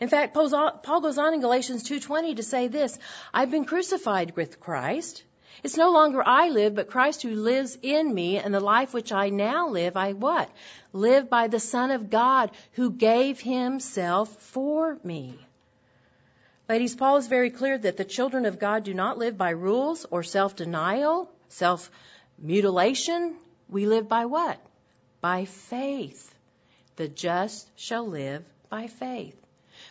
In 0.00 0.08
fact, 0.08 0.34
Paul 0.34 1.00
goes 1.00 1.18
on 1.18 1.34
in 1.34 1.40
Galatians 1.40 1.88
2:20 1.88 2.36
to 2.36 2.42
say 2.42 2.68
this, 2.68 2.98
I've 3.32 3.50
been 3.50 3.64
crucified 3.64 4.36
with 4.36 4.60
Christ. 4.60 5.22
It's 5.62 5.76
no 5.76 5.92
longer 5.92 6.22
I 6.26 6.48
live, 6.48 6.74
but 6.74 6.90
Christ 6.90 7.22
who 7.22 7.34
lives 7.34 7.78
in 7.80 8.12
me, 8.12 8.38
and 8.38 8.52
the 8.52 8.60
life 8.60 8.92
which 8.92 9.12
I 9.12 9.30
now 9.30 9.68
live, 9.68 9.96
I 9.96 10.12
what? 10.12 10.50
Live 10.92 11.30
by 11.30 11.48
the 11.48 11.60
Son 11.60 11.90
of 11.90 12.10
God 12.10 12.50
who 12.72 12.90
gave 12.90 13.40
himself 13.40 14.34
for 14.42 14.98
me. 15.04 15.38
Ladies, 16.68 16.96
Paul 16.96 17.18
is 17.18 17.26
very 17.26 17.50
clear 17.50 17.76
that 17.76 17.98
the 17.98 18.04
children 18.04 18.46
of 18.46 18.58
God 18.58 18.84
do 18.84 18.94
not 18.94 19.18
live 19.18 19.36
by 19.36 19.50
rules 19.50 20.06
or 20.10 20.22
self 20.22 20.56
denial, 20.56 21.30
self 21.48 21.90
mutilation. 22.38 23.36
We 23.68 23.86
live 23.86 24.08
by 24.08 24.24
what? 24.24 24.58
By 25.20 25.44
faith. 25.44 26.34
The 26.96 27.08
just 27.08 27.68
shall 27.78 28.06
live 28.06 28.44
by 28.70 28.86
faith. 28.86 29.43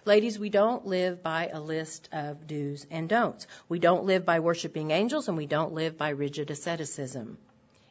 Ladies, 0.05 0.37
we 0.37 0.49
don't 0.49 0.85
live 0.85 1.23
by 1.23 1.47
a 1.47 1.61
list 1.61 2.09
of 2.11 2.45
do's 2.45 2.85
and 2.91 3.07
don'ts. 3.07 3.47
We 3.69 3.79
don't 3.79 4.03
live 4.03 4.25
by 4.25 4.41
worshiping 4.41 4.91
angels 4.91 5.29
and 5.29 5.37
we 5.37 5.45
don't 5.45 5.73
live 5.73 5.97
by 5.97 6.09
rigid 6.09 6.51
asceticism. 6.51 7.37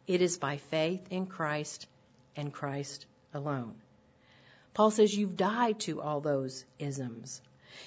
It 0.07 0.21
is 0.21 0.37
by 0.37 0.59
faith 0.59 1.01
in 1.11 1.27
Christ 1.27 1.87
and 2.37 2.53
Christ 2.53 3.07
alone. 3.33 3.77
Paul 4.75 4.91
says 4.91 5.15
you've 5.15 5.39
died 5.39 5.81
to 5.81 6.03
all 6.03 6.21
those 6.21 6.67
isms. 6.79 7.41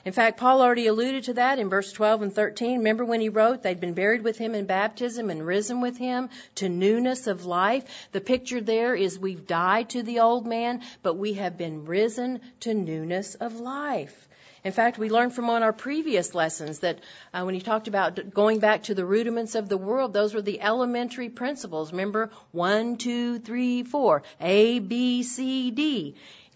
In 0.06 0.14
fact, 0.14 0.38
Paul 0.38 0.62
already 0.62 0.88
alluded 0.88 1.26
to 1.26 1.34
that 1.34 1.60
in 1.60 1.70
verse 1.70 1.92
12 1.92 2.22
and 2.22 2.34
13. 2.34 2.78
Remember 2.78 3.04
when 3.04 3.22
he 3.22 3.30
wrote 3.30 3.64
they'd 3.64 3.80
been 3.80 3.94
buried 3.94 4.24
with 4.24 4.38
him 4.38 4.54
in 4.54 4.66
baptism 4.66 5.30
and 5.30 5.46
risen 5.46 5.82
with 5.82 5.98
him 5.98 6.30
to 6.56 6.70
newness 6.70 7.28
of 7.28 7.46
life? 7.46 7.84
The 8.12 8.22
picture 8.22 8.62
there 8.62 8.96
is 8.96 9.18
we've 9.18 9.48
died 9.48 9.90
to 9.90 10.04
the 10.04 10.20
old 10.20 10.46
man, 10.46 10.82
but 11.02 11.16
we 11.16 11.34
have 11.34 11.58
been 11.58 11.86
risen 11.86 12.42
to 12.62 12.74
newness 12.74 13.36
of 13.36 13.60
life. 13.60 14.28
In 14.66 14.72
fact, 14.72 14.98
we 14.98 15.10
learned 15.10 15.34
from 15.34 15.48
one 15.48 15.62
of 15.62 15.64
our 15.68 15.74
previous 15.74 16.34
lessons 16.34 16.80
that 16.80 17.00
uh, 17.32 17.44
when 17.44 17.54
he 17.54 17.62
talked 17.62 17.88
about 17.88 18.34
going 18.34 18.58
back 18.58 18.84
to 18.84 18.96
the 18.96 19.06
rudiments 19.06 19.54
of 19.54 19.70
the 19.70 19.78
world, 19.78 20.12
those 20.12 20.34
were 20.34 20.42
the 20.42 20.60
elementary 20.60 21.30
principles. 21.30 21.92
Remember, 21.92 22.32
one, 22.52 22.98
two, 22.98 23.38
three, 23.38 23.84
four, 23.84 24.24
A, 24.42 24.80
B, 24.80 25.22
C, 25.22 25.70
D. 25.70 26.16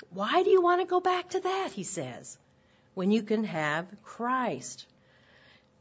Why 0.09 0.41
do 0.41 0.49
you 0.49 0.59
want 0.59 0.81
to 0.81 0.87
go 0.87 0.99
back 0.99 1.29
to 1.29 1.39
that? 1.39 1.69
He 1.71 1.83
says 1.83 2.39
when 2.93 3.11
you 3.11 3.23
can 3.23 3.43
have 3.43 3.85
Christ. 4.03 4.85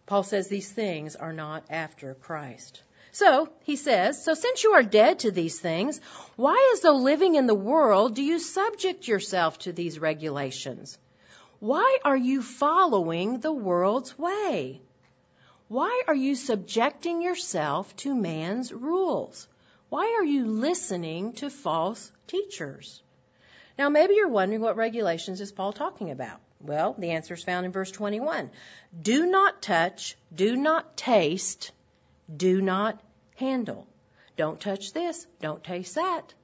Paul 0.07 0.23
says 0.23 0.49
these 0.49 0.71
things 0.71 1.17
are 1.17 1.33
not 1.33 1.65
after 1.71 2.15
Christ. 2.15 2.83
So, 3.13 3.49
he 3.65 3.77
says, 3.77 4.23
so 4.23 4.35
since 4.35 4.63
you 4.63 4.73
are 4.73 4.83
dead 4.83 5.21
to 5.21 5.31
these 5.31 5.59
things, 5.59 6.01
why 6.37 6.71
as 6.73 6.81
though 6.81 6.97
living 6.97 7.35
in 7.35 7.47
the 7.47 7.55
world 7.55 8.15
do 8.15 8.23
you 8.23 8.39
subject 8.39 9.09
yourself 9.09 9.59
to 9.61 9.73
these 9.73 9.99
regulations? 9.99 10.99
Why 11.59 11.99
are 12.05 12.17
you 12.17 12.43
following 12.43 13.41
the 13.41 13.53
world's 13.53 14.17
way? 14.19 14.81
Why 15.69 16.03
are 16.07 16.15
you 16.15 16.35
subjecting 16.35 17.21
yourself 17.21 17.95
to 17.97 18.15
man's 18.15 18.73
rules? 18.73 19.49
Why 19.89 20.17
are 20.19 20.25
you 20.25 20.47
listening 20.47 21.33
to 21.35 21.51
false 21.51 22.13
teachers? 22.27 23.03
Now, 23.79 23.89
maybe 23.89 24.15
you're 24.15 24.29
wondering 24.29 24.61
what 24.61 24.77
regulations 24.77 25.41
is 25.41 25.53
Paul 25.53 25.73
talking 25.73 26.11
about? 26.11 26.41
Well, 26.61 26.95
the 26.99 27.11
answer 27.11 27.35
is 27.35 27.45
found 27.45 27.67
in 27.67 27.73
verse 27.73 27.91
21. 27.91 28.51
Do 29.01 29.27
not 29.27 29.63
touch, 29.63 30.17
do 30.35 30.57
not 30.57 30.97
taste, 30.97 31.71
do 32.35 32.61
not 32.61 33.01
handle. 33.37 33.87
Don't 34.37 34.61
touch 34.61 34.93
this, 34.93 35.27
don't 35.41 35.63
taste 35.63 35.95
that, 35.95 36.35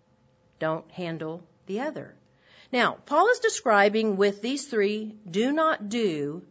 don't 0.58 0.88
handle 0.92 1.42
the 1.66 1.80
other. 1.80 2.14
Now, 2.72 2.98
Paul 3.06 3.28
is 3.28 3.38
describing 3.40 4.16
with 4.16 4.42
these 4.42 4.66
three 4.66 5.14
do 5.30 5.52
not 5.52 5.88
do 5.88 6.42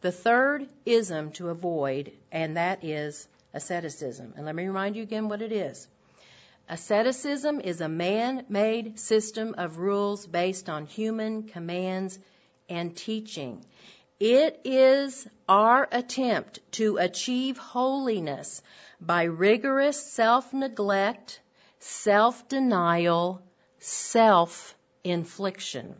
the 0.00 0.12
third 0.12 0.68
ism 0.86 1.32
to 1.32 1.50
avoid, 1.50 2.12
and 2.32 2.56
that 2.56 2.84
is 2.84 3.28
asceticism. 3.52 4.34
And 4.36 4.46
let 4.46 4.54
me 4.54 4.66
remind 4.66 4.96
you 4.96 5.02
again 5.02 5.28
what 5.28 5.42
it 5.42 5.52
is. 5.52 5.86
Asceticism 6.68 7.60
is 7.60 7.80
a 7.80 7.88
man 7.88 8.44
made 8.48 8.98
system 8.98 9.54
of 9.58 9.78
rules 9.78 10.26
based 10.26 10.68
on 10.68 10.86
human 10.86 11.42
commands 11.42 12.18
and 12.70 12.96
teaching. 12.96 13.64
It 14.18 14.60
is 14.64 15.26
our 15.48 15.88
attempt 15.90 16.60
to 16.72 16.98
achieve 16.98 17.58
holiness 17.58 18.62
by 19.00 19.24
rigorous 19.24 20.00
self 20.00 20.52
neglect, 20.52 21.40
self 21.78 22.48
denial, 22.48 23.42
self 23.78 24.74
infliction. 25.04 25.96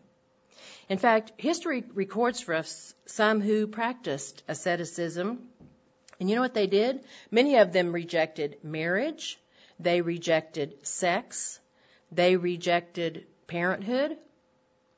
In 0.88 0.98
fact, 0.98 1.32
history 1.36 1.84
records 1.94 2.40
for 2.40 2.54
us 2.54 2.94
some 3.06 3.40
who 3.40 3.66
practiced 3.66 4.42
asceticism. 4.48 5.48
And 6.18 6.28
you 6.28 6.36
know 6.36 6.42
what 6.42 6.52
they 6.52 6.66
did? 6.66 7.04
Many 7.30 7.56
of 7.56 7.72
them 7.72 7.92
rejected 7.92 8.58
marriage, 8.62 9.38
they 9.78 10.02
rejected 10.02 10.86
sex, 10.86 11.58
they 12.12 12.36
rejected 12.36 13.24
parenthood, 13.46 14.18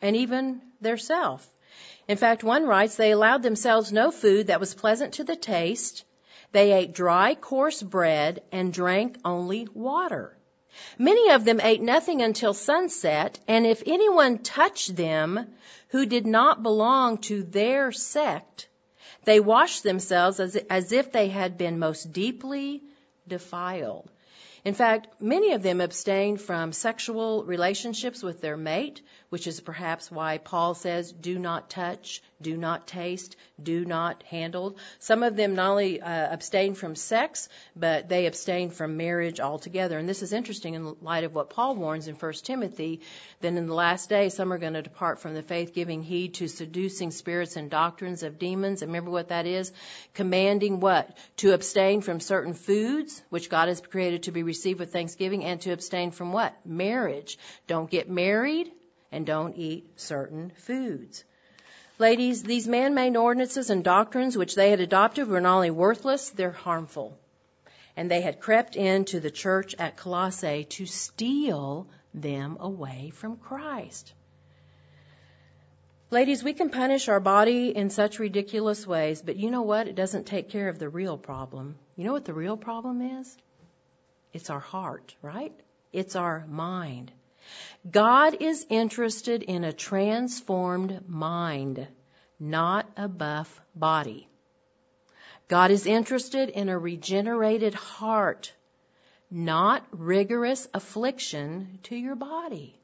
and 0.00 0.16
even 0.16 0.60
their 0.80 0.96
self. 0.96 1.48
In 2.12 2.18
fact, 2.18 2.44
one 2.44 2.66
writes 2.66 2.96
they 2.96 3.12
allowed 3.12 3.42
themselves 3.42 3.90
no 3.90 4.10
food 4.10 4.48
that 4.48 4.60
was 4.60 4.74
pleasant 4.74 5.14
to 5.14 5.24
the 5.24 5.34
taste. 5.34 6.04
They 6.52 6.72
ate 6.72 6.92
dry, 6.92 7.34
coarse 7.34 7.82
bread 7.82 8.42
and 8.52 8.70
drank 8.70 9.16
only 9.24 9.66
water. 9.72 10.36
Many 10.98 11.30
of 11.30 11.46
them 11.46 11.58
ate 11.62 11.80
nothing 11.80 12.20
until 12.20 12.52
sunset, 12.52 13.40
and 13.48 13.66
if 13.66 13.82
anyone 13.86 14.40
touched 14.40 14.94
them 14.94 15.54
who 15.88 16.04
did 16.04 16.26
not 16.26 16.62
belong 16.62 17.16
to 17.28 17.44
their 17.44 17.92
sect, 17.92 18.68
they 19.24 19.40
washed 19.40 19.82
themselves 19.82 20.38
as, 20.38 20.56
as 20.56 20.92
if 20.92 21.12
they 21.12 21.28
had 21.28 21.56
been 21.56 21.78
most 21.78 22.12
deeply 22.12 22.82
defiled. 23.26 24.10
In 24.66 24.74
fact, 24.74 25.08
many 25.18 25.54
of 25.54 25.62
them 25.62 25.80
abstained 25.80 26.42
from 26.42 26.72
sexual 26.72 27.42
relationships 27.44 28.22
with 28.22 28.42
their 28.42 28.58
mate, 28.58 29.00
which 29.32 29.46
is 29.46 29.60
perhaps 29.60 30.10
why 30.10 30.36
Paul 30.36 30.74
says, 30.74 31.10
do 31.10 31.38
not 31.38 31.70
touch, 31.70 32.20
do 32.42 32.54
not 32.54 32.86
taste, 32.86 33.34
do 33.62 33.82
not 33.82 34.22
handle. 34.24 34.76
Some 34.98 35.22
of 35.22 35.36
them 35.36 35.54
not 35.54 35.70
only 35.70 36.02
uh, 36.02 36.34
abstain 36.34 36.74
from 36.74 36.94
sex, 36.94 37.48
but 37.74 38.10
they 38.10 38.26
abstain 38.26 38.68
from 38.68 38.98
marriage 38.98 39.40
altogether. 39.40 39.96
And 39.96 40.06
this 40.06 40.20
is 40.20 40.34
interesting 40.34 40.74
in 40.74 40.96
light 41.00 41.24
of 41.24 41.34
what 41.34 41.48
Paul 41.48 41.76
warns 41.76 42.08
in 42.08 42.14
1 42.14 42.32
Timothy, 42.42 43.00
that 43.40 43.54
in 43.54 43.66
the 43.66 43.72
last 43.72 44.10
day, 44.10 44.28
some 44.28 44.52
are 44.52 44.58
going 44.58 44.74
to 44.74 44.82
depart 44.82 45.18
from 45.18 45.32
the 45.32 45.42
faith, 45.42 45.72
giving 45.72 46.02
heed 46.02 46.34
to 46.34 46.46
seducing 46.46 47.10
spirits 47.10 47.56
and 47.56 47.70
doctrines 47.70 48.22
of 48.22 48.38
demons. 48.38 48.82
And 48.82 48.90
remember 48.90 49.12
what 49.12 49.30
that 49.30 49.46
is? 49.46 49.72
Commanding 50.12 50.78
what? 50.80 51.16
To 51.38 51.54
abstain 51.54 52.02
from 52.02 52.20
certain 52.20 52.52
foods, 52.52 53.22
which 53.30 53.48
God 53.48 53.68
has 53.68 53.80
created 53.80 54.24
to 54.24 54.30
be 54.30 54.42
received 54.42 54.78
with 54.78 54.92
thanksgiving, 54.92 55.42
and 55.42 55.58
to 55.62 55.72
abstain 55.72 56.10
from 56.10 56.34
what? 56.34 56.54
Marriage. 56.66 57.38
Don't 57.66 57.90
get 57.90 58.10
married 58.10 58.70
and 59.12 59.26
don't 59.26 59.56
eat 59.56 60.00
certain 60.00 60.50
foods. 60.56 61.24
Ladies, 61.98 62.42
these 62.42 62.66
man 62.66 62.94
made 62.94 63.16
ordinances 63.16 63.70
and 63.70 63.84
doctrines 63.84 64.36
which 64.36 64.54
they 64.54 64.70
had 64.70 64.80
adopted 64.80 65.28
were 65.28 65.40
not 65.40 65.56
only 65.56 65.70
worthless, 65.70 66.30
they're 66.30 66.50
harmful. 66.50 67.16
And 67.96 68.10
they 68.10 68.22
had 68.22 68.40
crept 68.40 68.74
into 68.74 69.20
the 69.20 69.30
church 69.30 69.74
at 69.78 69.98
Colossae 69.98 70.64
to 70.70 70.86
steal 70.86 71.86
them 72.14 72.56
away 72.58 73.12
from 73.14 73.36
Christ. 73.36 74.12
Ladies, 76.10 76.42
we 76.42 76.52
can 76.52 76.70
punish 76.70 77.08
our 77.08 77.20
body 77.20 77.74
in 77.74 77.88
such 77.88 78.18
ridiculous 78.18 78.86
ways, 78.86 79.22
but 79.22 79.36
you 79.36 79.50
know 79.50 79.62
what? 79.62 79.88
It 79.88 79.94
doesn't 79.94 80.26
take 80.26 80.50
care 80.50 80.68
of 80.68 80.78
the 80.78 80.88
real 80.88 81.16
problem. 81.16 81.76
You 81.96 82.04
know 82.04 82.12
what 82.12 82.24
the 82.24 82.34
real 82.34 82.56
problem 82.56 83.00
is? 83.20 83.36
It's 84.32 84.50
our 84.50 84.60
heart, 84.60 85.14
right? 85.22 85.52
It's 85.92 86.16
our 86.16 86.44
mind. 86.48 87.12
God 87.88 88.36
is 88.40 88.66
interested 88.68 89.42
in 89.42 89.64
a 89.64 89.72
transformed 89.72 91.08
mind, 91.08 91.86
not 92.38 92.88
a 92.96 93.08
buff 93.08 93.60
body. 93.74 94.28
God 95.48 95.70
is 95.70 95.86
interested 95.86 96.48
in 96.48 96.68
a 96.68 96.78
regenerated 96.78 97.74
heart, 97.74 98.52
not 99.30 99.84
rigorous 99.90 100.68
affliction 100.72 101.78
to 101.84 101.96
your 101.96 102.14
body. 102.14 102.78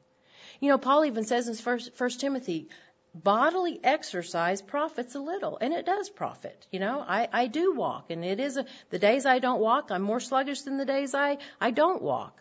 You 0.59 0.69
know, 0.69 0.77
Paul 0.77 1.05
even 1.05 1.23
says 1.23 1.47
in 1.47 1.55
First, 1.55 1.95
First 1.95 2.19
Timothy, 2.19 2.69
bodily 3.15 3.79
exercise 3.83 4.61
profits 4.61 5.15
a 5.15 5.19
little, 5.19 5.57
and 5.59 5.73
it 5.73 5.85
does 5.85 6.09
profit. 6.09 6.67
You 6.71 6.79
know, 6.79 7.03
I, 7.07 7.27
I 7.31 7.47
do 7.47 7.73
walk, 7.73 8.11
and 8.11 8.23
it 8.23 8.39
is 8.39 8.57
a, 8.57 8.65
the 8.89 8.99
days 8.99 9.25
I 9.25 9.39
don't 9.39 9.61
walk, 9.61 9.89
I'm 9.89 10.01
more 10.01 10.19
sluggish 10.19 10.61
than 10.61 10.77
the 10.77 10.85
days 10.85 11.15
I, 11.15 11.37
I 11.59 11.71
don't 11.71 12.01
walk. 12.01 12.39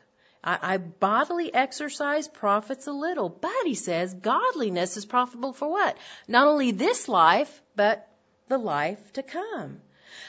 I, 0.48 0.58
I 0.62 0.76
bodily 0.78 1.52
exercise 1.52 2.26
profits 2.26 2.86
a 2.86 2.92
little, 2.92 3.28
but 3.28 3.64
he 3.66 3.74
says 3.74 4.14
godliness 4.14 4.96
is 4.96 5.04
profitable 5.04 5.52
for 5.52 5.68
what? 5.68 5.98
Not 6.26 6.48
only 6.48 6.70
this 6.70 7.06
life, 7.06 7.62
but 7.76 8.08
the 8.48 8.56
life 8.56 9.12
to 9.12 9.22
come. 9.22 9.82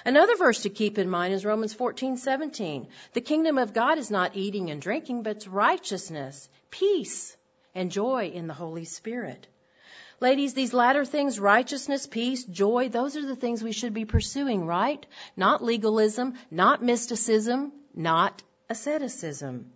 Another 0.04 0.36
verse 0.36 0.64
to 0.64 0.70
keep 0.70 0.98
in 0.98 1.10
mind 1.10 1.34
is 1.34 1.46
Romans 1.46 1.74
14:17. 1.74 2.88
The 3.14 3.22
kingdom 3.22 3.58
of 3.58 3.72
God 3.72 3.98
is 3.98 4.12
not 4.12 4.36
eating 4.36 4.70
and 4.70 4.82
drinking, 4.82 5.24
but 5.24 5.48
righteousness, 5.48 6.50
peace, 6.70 7.38
and 7.74 7.90
joy 7.90 8.30
in 8.34 8.48
the 8.48 8.54
Holy 8.54 8.84
Spirit. 8.84 9.48
Ladies, 10.20 10.54
these 10.54 10.74
latter 10.74 11.06
things, 11.06 11.40
righteousness, 11.40 12.08
peace, 12.08 12.44
joy, 12.44 12.90
those 12.90 13.16
are 13.16 13.26
the 13.26 13.38
things 13.38 13.64
we 13.64 13.72
should 13.72 13.94
be 13.94 14.04
pursuing, 14.04 14.66
right? 14.66 15.06
Not 15.38 15.64
legalism, 15.64 16.34
not 16.52 16.84
mysticism, 16.84 17.72
not 17.96 18.44
asceticism. 18.70 19.72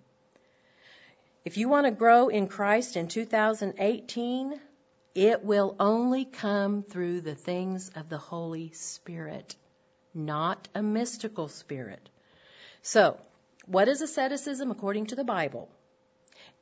If 1.45 1.57
you 1.57 1.67
want 1.67 1.87
to 1.87 1.91
grow 1.91 2.29
in 2.29 2.47
Christ 2.47 2.95
in 2.95 3.09
2018, 3.09 4.61
it 5.13 5.43
will 5.43 5.75
only 5.77 6.23
come 6.23 6.83
through 6.83 7.19
the 7.19 7.35
things 7.35 7.89
of 7.95 8.07
the 8.07 8.17
Holy 8.17 8.71
Spirit, 8.71 9.53
not 10.13 10.69
a 10.73 10.81
mystical 10.81 11.49
spirit. 11.49 12.09
So, 12.81 13.19
what 13.65 13.89
is 13.89 14.01
asceticism 14.01 14.71
according 14.71 15.07
to 15.07 15.15
the 15.15 15.25
Bible? 15.25 15.67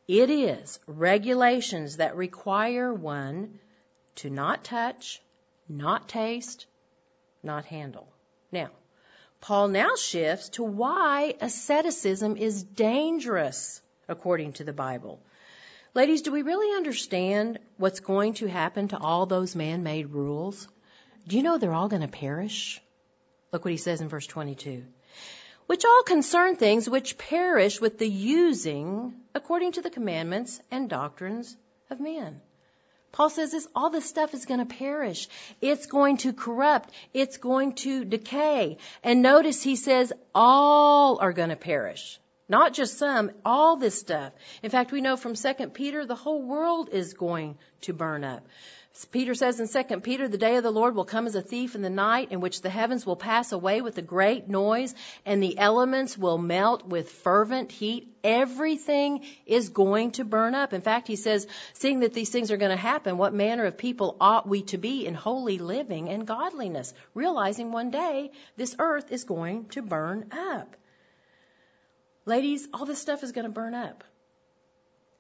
It 0.08 0.32
is 0.32 0.80
regulations 0.88 1.98
that 1.98 2.16
require 2.16 2.92
one 2.92 3.60
to 4.16 4.32
not 4.32 4.64
touch, 4.64 5.22
not 5.70 6.10
taste, 6.10 6.66
not 7.44 7.66
handle. 7.66 8.08
Now, 8.52 8.72
Paul 9.42 9.68
now 9.68 9.96
shifts 9.96 10.50
to 10.50 10.64
why 10.64 11.36
asceticism 11.40 12.36
is 12.36 12.64
dangerous 12.64 13.81
according 14.12 14.54
to 14.54 14.64
the 14.64 14.74
Bible. 14.74 15.20
Ladies, 15.94 16.22
do 16.22 16.32
we 16.32 16.42
really 16.42 16.76
understand 16.76 17.60
what's 17.78 18.00
going 18.00 18.36
to 18.36 18.48
happen 18.48 18.90
to 18.90 18.98
all 18.98 19.26
those 19.26 19.56
man 19.56 19.84
made 19.84 20.12
rules? 20.12 20.68
Do 21.28 21.38
you 21.38 21.44
know 21.44 21.58
they're 21.58 21.74
all 21.74 21.90
going 21.90 22.02
to 22.02 22.08
perish? 22.08 22.82
Look 23.52 23.66
what 23.66 23.72
he 23.72 23.78
says 23.78 24.02
in 24.02 24.08
verse 24.08 24.28
22. 24.28 24.84
Which 25.68 25.86
all 25.86 26.04
concern 26.04 26.56
things 26.56 26.90
which 26.90 27.18
perish 27.18 27.82
with 27.82 27.98
the 27.98 28.08
using 28.08 29.14
according 29.36 29.74
to 29.74 29.82
the 29.82 29.90
commandments 29.90 30.62
and 30.72 30.90
doctrines 30.90 31.56
of 31.90 32.00
men. 32.00 32.42
Paul 33.12 33.30
says 33.30 33.52
this, 33.52 33.68
all 33.76 33.90
this 33.90 34.06
stuff 34.06 34.34
is 34.34 34.46
going 34.46 34.62
to 34.62 34.76
perish. 34.76 35.28
It's 35.60 35.86
going 35.86 36.18
to 36.18 36.32
corrupt. 36.32 36.92
It's 37.14 37.38
going 37.38 37.74
to 37.76 38.06
decay. 38.06 38.78
And 39.04 39.22
notice 39.22 39.62
he 39.62 39.76
says 39.76 40.14
all 40.34 41.20
are 41.20 41.34
going 41.34 41.50
to 41.50 41.58
perish. 41.58 42.20
Not 42.52 42.74
just 42.74 42.98
some, 42.98 43.32
all 43.46 43.78
this 43.78 43.98
stuff. 43.98 44.34
In 44.62 44.72
fact, 44.72 44.92
we 44.92 45.00
know 45.00 45.16
from 45.16 45.36
2 45.36 45.54
Peter 45.68 46.06
the 46.06 46.16
whole 46.16 46.42
world 46.42 46.90
is 46.92 47.14
going 47.14 47.58
to 47.84 47.94
burn 47.94 48.26
up. 48.26 48.46
Peter 49.10 49.34
says 49.34 49.62
in 49.62 49.70
2 49.70 50.02
Peter, 50.02 50.28
the 50.28 50.38
day 50.38 50.58
of 50.58 50.64
the 50.64 50.70
Lord 50.70 50.94
will 50.94 51.06
come 51.06 51.28
as 51.28 51.36
a 51.36 51.42
thief 51.42 51.76
in 51.76 51.82
the 51.82 51.90
night, 51.90 52.34
in 52.34 52.42
which 52.42 52.62
the 52.62 52.70
heavens 52.70 53.06
will 53.06 53.16
pass 53.16 53.54
away 53.54 53.80
with 53.80 53.98
a 53.98 54.02
great 54.02 54.50
noise, 54.50 54.94
and 55.26 55.42
the 55.42 55.58
elements 55.58 56.18
will 56.18 56.38
melt 56.38 56.86
with 56.86 57.10
fervent 57.10 57.72
heat. 57.72 58.14
Everything 58.22 59.24
is 59.46 59.70
going 59.70 60.12
to 60.12 60.26
burn 60.26 60.54
up. 60.54 60.74
In 60.74 60.82
fact, 60.82 61.08
he 61.08 61.16
says, 61.16 61.48
seeing 61.72 62.02
that 62.02 62.14
these 62.14 62.32
things 62.32 62.52
are 62.52 62.58
going 62.58 62.78
to 62.78 62.88
happen, 62.92 63.18
what 63.18 63.34
manner 63.34 63.64
of 63.64 63.78
people 63.78 64.18
ought 64.20 64.46
we 64.46 64.64
to 64.64 64.78
be 64.78 65.06
in 65.06 65.14
holy 65.14 65.58
living 65.58 66.10
and 66.10 66.28
godliness, 66.28 66.94
realizing 67.14 67.72
one 67.72 67.92
day 67.92 68.32
this 68.58 68.76
earth 68.78 69.10
is 69.10 69.24
going 69.24 69.70
to 69.70 69.82
burn 69.82 70.32
up. 70.34 70.76
Ladies, 72.26 72.68
all 72.74 72.86
this 72.86 73.02
stuff 73.02 73.24
is 73.24 73.32
going 73.32 73.46
to 73.46 73.52
burn 73.52 73.74
up. 73.74 74.04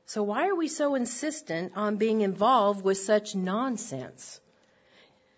So 0.06 0.24
why 0.24 0.50
are 0.50 0.56
we 0.56 0.68
so 0.68 0.96
insistent 0.96 1.74
on 1.76 1.98
being 1.98 2.22
involved 2.22 2.84
with 2.84 2.98
such 2.98 3.36
nonsense? 3.36 4.40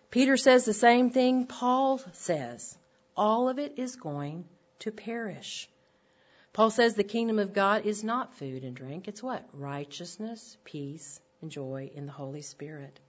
Peter 0.10 0.36
says 0.36 0.66
the 0.66 0.74
same 0.74 1.10
thing 1.10 1.46
Paul 1.46 2.00
says. 2.14 2.78
All 3.16 3.50
of 3.50 3.60
it 3.60 3.78
is 3.78 3.96
going 3.96 4.46
to 4.80 4.92
perish. 4.92 5.70
Paul 6.54 6.70
says 6.70 6.96
the 6.96 7.04
kingdom 7.04 7.40
of 7.40 7.54
God 7.54 7.86
is 7.86 8.04
not 8.04 8.36
food 8.36 8.64
and 8.64 8.76
drink. 8.76 9.08
It's 9.08 9.24
what? 9.24 9.48
Righteousness, 9.54 10.58
peace, 10.64 11.20
and 11.42 11.50
joy 11.50 11.92
in 11.96 12.06
the 12.06 12.12
Holy 12.12 12.42
Spirit. 12.42 13.00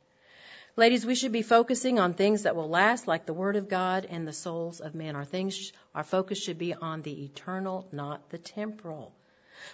Ladies, 0.76 1.06
we 1.06 1.14
should 1.14 1.30
be 1.30 1.42
focusing 1.42 2.00
on 2.00 2.14
things 2.14 2.42
that 2.42 2.56
will 2.56 2.68
last, 2.68 3.06
like 3.06 3.26
the 3.26 3.32
Word 3.32 3.54
of 3.54 3.68
God 3.68 4.08
and 4.10 4.26
the 4.26 4.32
souls 4.32 4.80
of 4.80 4.92
men. 4.92 5.14
Our 5.14 5.24
things, 5.24 5.72
our 5.94 6.02
focus 6.02 6.42
should 6.42 6.58
be 6.58 6.74
on 6.74 7.02
the 7.02 7.24
eternal, 7.26 7.86
not 7.92 8.28
the 8.30 8.38
temporal. 8.38 9.12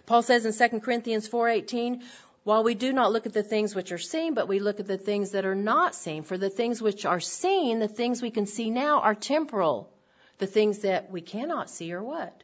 Paul 0.04 0.20
says 0.22 0.44
in 0.44 0.52
2 0.52 0.80
Corinthians 0.80 1.26
4:18, 1.26 2.02
while 2.44 2.64
we 2.64 2.74
do 2.74 2.92
not 2.92 3.12
look 3.12 3.24
at 3.24 3.32
the 3.32 3.42
things 3.42 3.74
which 3.74 3.92
are 3.92 3.98
seen, 3.98 4.34
but 4.34 4.46
we 4.46 4.58
look 4.58 4.78
at 4.78 4.86
the 4.86 4.98
things 4.98 5.30
that 5.30 5.46
are 5.46 5.54
not 5.54 5.94
seen. 5.94 6.22
For 6.22 6.36
the 6.36 6.50
things 6.50 6.82
which 6.82 7.06
are 7.06 7.20
seen, 7.20 7.78
the 7.78 7.88
things 7.88 8.20
we 8.20 8.30
can 8.30 8.44
see 8.44 8.68
now 8.68 9.00
are 9.00 9.14
temporal. 9.14 9.90
The 10.36 10.46
things 10.46 10.80
that 10.80 11.10
we 11.10 11.22
cannot 11.22 11.70
see 11.70 11.94
are 11.94 12.02
what? 12.02 12.42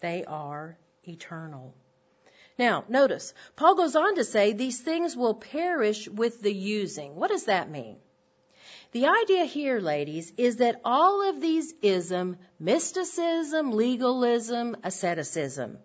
They 0.00 0.24
are 0.26 0.76
eternal. 1.04 1.74
Now, 2.56 2.84
notice, 2.88 3.34
Paul 3.56 3.74
goes 3.74 3.96
on 3.96 4.14
to 4.16 4.24
say 4.24 4.52
these 4.52 4.80
things 4.80 5.16
will 5.16 5.34
perish 5.34 6.08
with 6.08 6.40
the 6.40 6.54
using. 6.54 7.16
What 7.16 7.30
does 7.30 7.44
that 7.44 7.70
mean? 7.70 7.96
The 8.92 9.06
idea 9.06 9.44
here, 9.44 9.80
ladies, 9.80 10.32
is 10.36 10.56
that 10.56 10.80
all 10.84 11.28
of 11.28 11.40
these 11.40 11.74
ism, 11.82 12.36
mysticism, 12.60 13.72
legalism, 13.72 14.76
asceticism, 14.84 15.78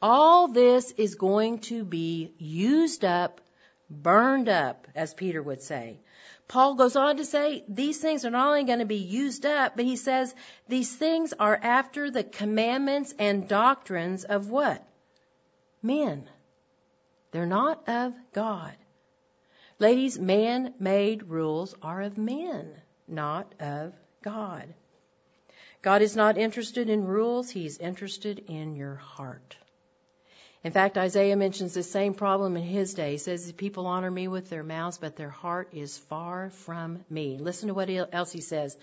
all 0.00 0.48
this 0.48 0.90
is 0.92 1.14
going 1.14 1.60
to 1.60 1.84
be 1.84 2.34
used 2.36 3.04
up, 3.04 3.40
burned 3.88 4.48
up, 4.48 4.88
as 4.96 5.14
Peter 5.14 5.40
would 5.40 5.62
say. 5.62 6.00
Paul 6.48 6.74
goes 6.74 6.96
on 6.96 7.18
to 7.18 7.24
say 7.24 7.64
these 7.68 7.98
things 7.98 8.24
are 8.24 8.30
not 8.30 8.48
only 8.48 8.64
going 8.64 8.80
to 8.80 8.84
be 8.84 8.96
used 8.96 9.46
up, 9.46 9.76
but 9.76 9.84
he 9.84 9.94
says 9.94 10.34
these 10.68 10.92
things 10.92 11.32
are 11.38 11.56
after 11.56 12.10
the 12.10 12.24
commandments 12.24 13.14
and 13.20 13.46
doctrines 13.46 14.24
of 14.24 14.50
what? 14.50 14.84
Men. 15.82 16.28
They're 17.32 17.46
not 17.46 17.88
of 17.88 18.14
God. 18.32 18.74
Ladies, 19.78 20.18
man 20.18 20.74
made 20.78 21.24
rules 21.24 21.74
are 21.82 22.02
of 22.02 22.16
men, 22.16 22.72
not 23.08 23.52
of 23.58 23.94
God. 24.22 24.72
God 25.80 26.02
is 26.02 26.14
not 26.14 26.38
interested 26.38 26.88
in 26.88 27.04
rules, 27.04 27.50
He's 27.50 27.78
interested 27.78 28.38
in 28.48 28.76
your 28.76 28.94
heart. 28.94 29.56
In 30.64 30.70
fact, 30.70 30.96
Isaiah 30.96 31.34
mentions 31.36 31.74
the 31.74 31.82
same 31.82 32.14
problem 32.14 32.56
in 32.56 32.62
his 32.62 32.94
day. 32.94 33.12
He 33.12 33.18
says, 33.18 33.50
People 33.50 33.88
honor 33.88 34.10
me 34.10 34.28
with 34.28 34.48
their 34.48 34.62
mouths, 34.62 34.98
but 34.98 35.16
their 35.16 35.30
heart 35.30 35.70
is 35.72 35.98
far 35.98 36.50
from 36.50 37.04
me. 37.10 37.36
Listen 37.38 37.66
to 37.66 37.74
what 37.74 37.90
else 37.90 38.30
he 38.30 38.40
says. 38.40 38.76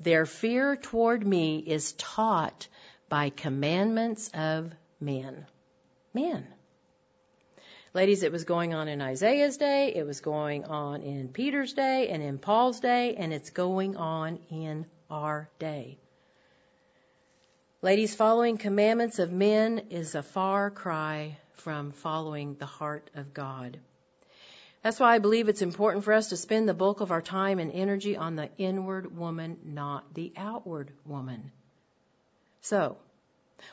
Their 0.00 0.24
fear 0.24 0.76
toward 0.76 1.26
me 1.26 1.58
is 1.58 1.92
taught 1.92 2.68
by 3.10 3.28
commandments 3.28 4.30
of 4.32 4.72
men. 4.98 5.46
Men. 6.16 6.46
Ladies, 7.92 8.22
it 8.22 8.32
was 8.32 8.44
going 8.44 8.72
on 8.72 8.88
in 8.88 9.02
Isaiah's 9.02 9.58
day, 9.58 9.92
it 9.94 10.06
was 10.06 10.20
going 10.22 10.64
on 10.64 11.02
in 11.02 11.28
Peter's 11.28 11.74
day, 11.74 12.08
and 12.08 12.22
in 12.22 12.38
Paul's 12.38 12.80
day, 12.80 13.16
and 13.16 13.34
it's 13.34 13.50
going 13.50 13.98
on 13.98 14.38
in 14.50 14.86
our 15.10 15.50
day. 15.58 15.98
Ladies, 17.82 18.14
following 18.14 18.56
commandments 18.56 19.18
of 19.18 19.30
men 19.30 19.88
is 19.90 20.14
a 20.14 20.22
far 20.22 20.70
cry 20.70 21.36
from 21.52 21.92
following 21.92 22.54
the 22.54 22.64
heart 22.64 23.10
of 23.14 23.34
God. 23.34 23.78
That's 24.82 24.98
why 24.98 25.14
I 25.14 25.18
believe 25.18 25.50
it's 25.50 25.60
important 25.60 26.04
for 26.04 26.14
us 26.14 26.30
to 26.30 26.38
spend 26.38 26.66
the 26.66 26.74
bulk 26.74 27.02
of 27.02 27.10
our 27.10 27.20
time 27.20 27.58
and 27.58 27.70
energy 27.72 28.16
on 28.16 28.36
the 28.36 28.48
inward 28.56 29.14
woman, 29.14 29.58
not 29.64 30.14
the 30.14 30.32
outward 30.34 30.92
woman. 31.04 31.52
So, 32.62 32.96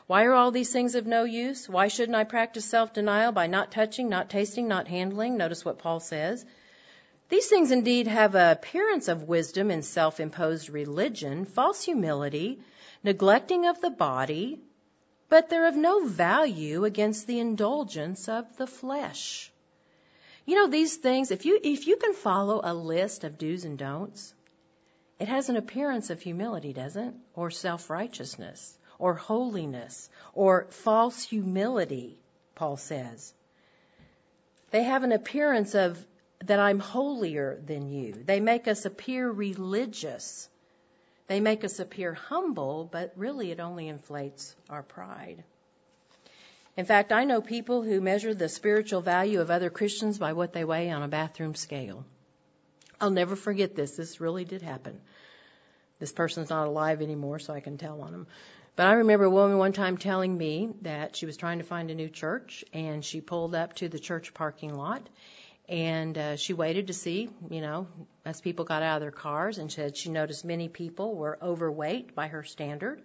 why 0.06 0.24
are 0.24 0.32
all 0.32 0.50
these 0.50 0.72
things 0.72 0.94
of 0.94 1.06
no 1.06 1.24
use? 1.24 1.68
Why 1.68 1.88
shouldn't 1.88 2.16
I 2.16 2.24
practice 2.24 2.64
self 2.64 2.92
denial 2.92 3.32
by 3.32 3.46
not 3.46 3.70
touching, 3.70 4.08
not 4.08 4.30
tasting, 4.30 4.68
not 4.68 4.88
handling? 4.88 5.36
Notice 5.36 5.64
what 5.64 5.78
Paul 5.78 6.00
says. 6.00 6.44
These 7.28 7.48
things 7.48 7.70
indeed 7.70 8.06
have 8.06 8.34
an 8.34 8.50
appearance 8.50 9.08
of 9.08 9.28
wisdom 9.28 9.70
in 9.70 9.82
self 9.82 10.20
imposed 10.20 10.68
religion, 10.68 11.44
false 11.44 11.82
humility, 11.82 12.60
neglecting 13.02 13.66
of 13.66 13.80
the 13.80 13.90
body, 13.90 14.60
but 15.28 15.48
they're 15.48 15.66
of 15.66 15.76
no 15.76 16.06
value 16.06 16.84
against 16.84 17.26
the 17.26 17.38
indulgence 17.38 18.28
of 18.28 18.56
the 18.56 18.66
flesh. 18.66 19.50
You 20.46 20.56
know, 20.56 20.66
these 20.66 20.96
things, 20.96 21.30
if 21.30 21.46
you, 21.46 21.58
if 21.62 21.86
you 21.86 21.96
can 21.96 22.12
follow 22.12 22.60
a 22.62 22.74
list 22.74 23.24
of 23.24 23.38
do's 23.38 23.64
and 23.64 23.78
don'ts, 23.78 24.34
it 25.18 25.28
has 25.28 25.48
an 25.48 25.56
appearance 25.56 26.10
of 26.10 26.20
humility, 26.20 26.72
doesn't 26.72 27.08
it? 27.08 27.14
Or 27.34 27.50
self 27.50 27.88
righteousness, 27.88 28.78
or 28.98 29.14
holiness, 29.14 30.08
or 30.32 30.66
false 30.70 31.22
humility, 31.22 32.18
Paul 32.54 32.76
says. 32.76 33.32
They 34.70 34.82
have 34.82 35.04
an 35.04 35.12
appearance 35.12 35.74
of 35.74 36.04
that 36.44 36.58
I'm 36.58 36.78
holier 36.78 37.60
than 37.64 37.88
you. 37.88 38.12
They 38.12 38.40
make 38.40 38.68
us 38.68 38.84
appear 38.84 39.30
religious. 39.30 40.48
They 41.26 41.40
make 41.40 41.64
us 41.64 41.80
appear 41.80 42.12
humble, 42.12 42.88
but 42.90 43.12
really 43.16 43.50
it 43.50 43.60
only 43.60 43.88
inflates 43.88 44.54
our 44.68 44.82
pride. 44.82 45.42
In 46.76 46.84
fact, 46.84 47.12
I 47.12 47.24
know 47.24 47.40
people 47.40 47.82
who 47.82 48.00
measure 48.00 48.34
the 48.34 48.48
spiritual 48.48 49.00
value 49.00 49.40
of 49.40 49.50
other 49.50 49.70
Christians 49.70 50.18
by 50.18 50.32
what 50.32 50.52
they 50.52 50.64
weigh 50.64 50.90
on 50.90 51.02
a 51.02 51.08
bathroom 51.08 51.54
scale. 51.54 52.04
I'll 53.00 53.10
never 53.10 53.36
forget 53.36 53.74
this. 53.74 53.96
This 53.96 54.20
really 54.20 54.44
did 54.44 54.60
happen. 54.60 55.00
This 56.00 56.12
person's 56.12 56.50
not 56.50 56.66
alive 56.66 57.00
anymore, 57.00 57.38
so 57.38 57.54
I 57.54 57.60
can 57.60 57.78
tell 57.78 58.02
on 58.02 58.12
him. 58.12 58.26
But 58.76 58.86
I 58.88 58.94
remember 58.94 59.26
a 59.26 59.30
woman 59.30 59.58
one 59.58 59.72
time 59.72 59.98
telling 59.98 60.36
me 60.36 60.70
that 60.82 61.14
she 61.14 61.26
was 61.26 61.36
trying 61.36 61.58
to 61.58 61.64
find 61.64 61.90
a 61.90 61.94
new 61.94 62.08
church, 62.08 62.64
and 62.72 63.04
she 63.04 63.20
pulled 63.20 63.54
up 63.54 63.74
to 63.74 63.88
the 63.88 64.00
church 64.00 64.34
parking 64.34 64.74
lot, 64.74 65.08
and 65.68 66.18
uh, 66.18 66.36
she 66.36 66.54
waited 66.54 66.88
to 66.88 66.92
see, 66.92 67.30
you 67.50 67.60
know, 67.60 67.86
as 68.24 68.40
people 68.40 68.64
got 68.64 68.82
out 68.82 68.96
of 68.96 69.00
their 69.02 69.12
cars, 69.12 69.58
and 69.58 69.70
said 69.70 69.96
she 69.96 70.10
noticed 70.10 70.44
many 70.44 70.68
people 70.68 71.14
were 71.14 71.38
overweight 71.40 72.16
by 72.16 72.26
her 72.26 72.42
standard. 72.42 73.00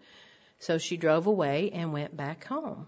So 0.57 0.79
she 0.79 0.97
drove 0.97 1.27
away 1.27 1.69
and 1.71 1.93
went 1.93 2.17
back 2.17 2.45
home. 2.45 2.87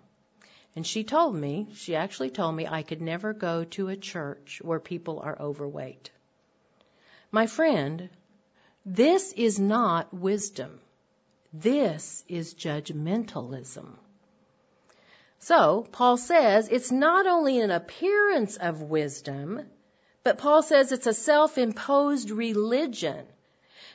And 0.76 0.86
she 0.86 1.04
told 1.04 1.36
me, 1.36 1.68
she 1.76 1.96
actually 1.96 2.32
told 2.32 2.56
me 2.56 2.66
I 2.66 2.82
could 2.82 3.02
never 3.02 3.32
go 3.34 3.64
to 3.66 3.90
a 3.90 3.96
church 3.96 4.60
where 4.64 4.80
people 4.80 5.20
are 5.20 5.40
overweight. 5.40 6.10
My 7.32 7.46
friend, 7.46 8.10
this 8.86 9.34
is 9.34 9.60
not 9.60 10.14
wisdom. 10.14 10.80
This 11.54 12.24
is 12.30 12.54
judgmentalism. 12.54 13.88
So, 15.40 15.86
Paul 15.92 16.18
says 16.18 16.70
it's 16.70 16.92
not 16.92 17.28
only 17.28 17.60
an 17.60 17.72
appearance 17.72 18.56
of 18.58 18.84
wisdom, 18.84 19.66
but 20.24 20.38
Paul 20.38 20.64
says 20.64 20.92
it's 20.92 21.08
a 21.08 21.14
self-imposed 21.14 22.32
religion. 22.32 23.26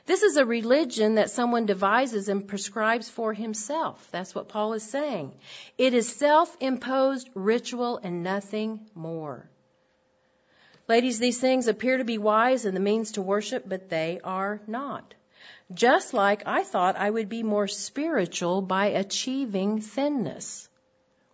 This 0.06 0.22
is 0.22 0.36
a 0.36 0.44
religion 0.44 1.14
that 1.14 1.30
someone 1.30 1.66
devises 1.66 2.28
and 2.28 2.46
prescribes 2.46 3.08
for 3.08 3.32
himself. 3.32 4.06
That's 4.10 4.34
what 4.34 4.48
Paul 4.48 4.74
is 4.74 4.82
saying. 4.82 5.32
It 5.78 5.94
is 5.94 6.14
self-imposed 6.14 7.30
ritual 7.34 7.98
and 8.02 8.22
nothing 8.22 8.80
more. 8.94 9.48
Ladies, 10.88 11.18
these 11.18 11.40
things 11.40 11.66
appear 11.66 11.96
to 11.96 12.04
be 12.04 12.18
wise 12.18 12.66
and 12.66 12.76
the 12.76 12.80
means 12.80 13.12
to 13.12 13.22
worship, 13.22 13.64
but 13.66 13.88
they 13.88 14.20
are 14.22 14.60
not. 14.68 15.14
Just 15.74 16.14
like 16.14 16.44
I 16.46 16.62
thought 16.62 16.96
I 16.96 17.10
would 17.10 17.28
be 17.28 17.42
more 17.42 17.66
spiritual 17.66 18.62
by 18.62 18.86
achieving 18.86 19.80
thinness. 19.80 20.68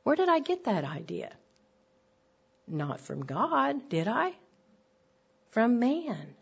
Where 0.05 0.17
did 0.17 0.29
I 0.29 0.41
get 0.41 0.65
that 0.65 0.85
idea? 0.85 1.33
Not 2.67 3.01
from 3.01 3.25
God, 3.25 3.89
did 3.89 4.09
I? 4.09 4.33
From 5.51 5.79
man. 5.79 6.35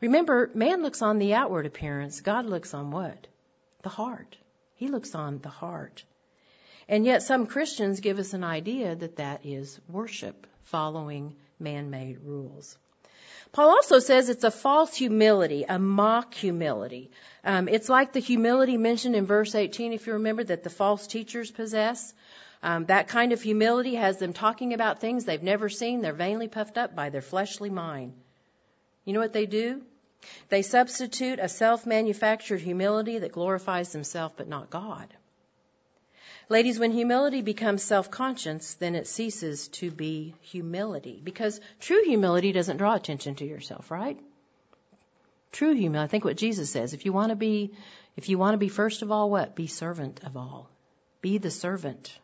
Remember, 0.00 0.50
man 0.54 0.82
looks 0.82 1.02
on 1.02 1.18
the 1.18 1.34
outward 1.34 1.66
appearance. 1.66 2.22
God 2.22 2.46
looks 2.46 2.72
on 2.72 2.90
what? 2.90 3.26
The 3.82 3.90
heart. 3.90 4.38
He 4.76 4.88
looks 4.88 5.14
on 5.14 5.38
the 5.38 5.50
heart. 5.50 6.02
And 6.88 7.04
yet 7.04 7.22
some 7.22 7.46
Christians 7.46 8.00
give 8.00 8.18
us 8.18 8.32
an 8.32 8.44
idea 8.44 8.94
that 8.94 9.16
that 9.16 9.44
is 9.44 9.78
worship, 9.88 10.46
following 10.64 11.36
man-made 11.58 12.20
rules. 12.22 12.78
Paul 13.54 13.70
also 13.70 14.00
says 14.00 14.28
it's 14.28 14.42
a 14.42 14.50
false 14.50 14.96
humility, 14.96 15.64
a 15.68 15.78
mock 15.78 16.34
humility. 16.34 17.12
Um, 17.44 17.68
it's 17.68 17.88
like 17.88 18.12
the 18.12 18.18
humility 18.18 18.76
mentioned 18.76 19.14
in 19.14 19.26
verse 19.26 19.54
18, 19.54 19.92
if 19.92 20.08
you 20.08 20.14
remember, 20.14 20.42
that 20.42 20.64
the 20.64 20.70
false 20.70 21.06
teachers 21.06 21.52
possess. 21.52 22.12
Um, 22.64 22.86
that 22.86 23.06
kind 23.06 23.30
of 23.32 23.40
humility 23.40 23.94
has 23.94 24.18
them 24.18 24.32
talking 24.32 24.74
about 24.74 25.00
things 25.00 25.24
they've 25.24 25.40
never 25.40 25.68
seen. 25.68 26.00
They're 26.00 26.12
vainly 26.12 26.48
puffed 26.48 26.76
up 26.76 26.96
by 26.96 27.10
their 27.10 27.22
fleshly 27.22 27.70
mind. 27.70 28.14
You 29.04 29.12
know 29.12 29.20
what 29.20 29.32
they 29.32 29.46
do? 29.46 29.82
They 30.48 30.62
substitute 30.62 31.38
a 31.38 31.48
self 31.48 31.86
manufactured 31.86 32.60
humility 32.60 33.20
that 33.20 33.30
glorifies 33.30 33.92
themselves 33.92 34.34
but 34.36 34.48
not 34.48 34.68
God. 34.68 35.14
Ladies, 36.48 36.78
when 36.78 36.92
humility 36.92 37.40
becomes 37.40 37.82
self 37.82 38.10
conscious, 38.10 38.74
then 38.74 38.94
it 38.94 39.06
ceases 39.06 39.68
to 39.68 39.90
be 39.90 40.34
humility. 40.42 41.20
Because 41.22 41.60
true 41.80 42.02
humility 42.04 42.52
doesn't 42.52 42.76
draw 42.76 42.94
attention 42.94 43.36
to 43.36 43.46
yourself, 43.46 43.90
right? 43.90 44.18
True 45.52 45.74
humility, 45.74 46.04
I 46.04 46.08
think 46.08 46.24
what 46.24 46.36
Jesus 46.36 46.70
says, 46.70 46.92
if 46.92 47.04
you 47.04 47.12
want 47.12 47.30
to 47.30 47.36
be, 47.36 47.72
if 48.16 48.28
you 48.28 48.38
want 48.38 48.54
to 48.54 48.58
be 48.58 48.68
first 48.68 49.02
of 49.02 49.10
all 49.10 49.30
what? 49.30 49.54
Be 49.54 49.66
servant 49.66 50.22
of 50.24 50.36
all. 50.36 50.68
Be 51.20 51.38
the 51.38 51.50
servant. 51.50 52.18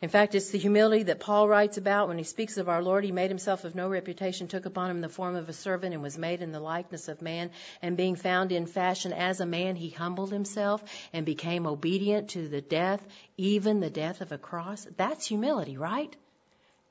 In 0.00 0.08
fact, 0.08 0.36
it's 0.36 0.50
the 0.50 0.58
humility 0.58 1.04
that 1.04 1.18
Paul 1.18 1.48
writes 1.48 1.76
about 1.76 2.06
when 2.06 2.18
he 2.18 2.24
speaks 2.24 2.56
of 2.56 2.68
our 2.68 2.80
Lord. 2.80 3.02
He 3.02 3.10
made 3.10 3.30
himself 3.30 3.64
of 3.64 3.74
no 3.74 3.88
reputation, 3.88 4.46
took 4.46 4.64
upon 4.64 4.90
him 4.90 5.00
the 5.00 5.08
form 5.08 5.34
of 5.34 5.48
a 5.48 5.52
servant, 5.52 5.92
and 5.92 6.02
was 6.02 6.16
made 6.16 6.40
in 6.40 6.52
the 6.52 6.60
likeness 6.60 7.08
of 7.08 7.20
man. 7.20 7.50
And 7.82 7.96
being 7.96 8.14
found 8.14 8.52
in 8.52 8.66
fashion 8.66 9.12
as 9.12 9.40
a 9.40 9.46
man, 9.46 9.74
he 9.74 9.90
humbled 9.90 10.30
himself 10.30 10.84
and 11.12 11.26
became 11.26 11.66
obedient 11.66 12.30
to 12.30 12.46
the 12.46 12.60
death, 12.60 13.04
even 13.36 13.80
the 13.80 13.90
death 13.90 14.20
of 14.20 14.30
a 14.30 14.38
cross. 14.38 14.86
That's 14.96 15.26
humility, 15.26 15.76
right? 15.76 16.14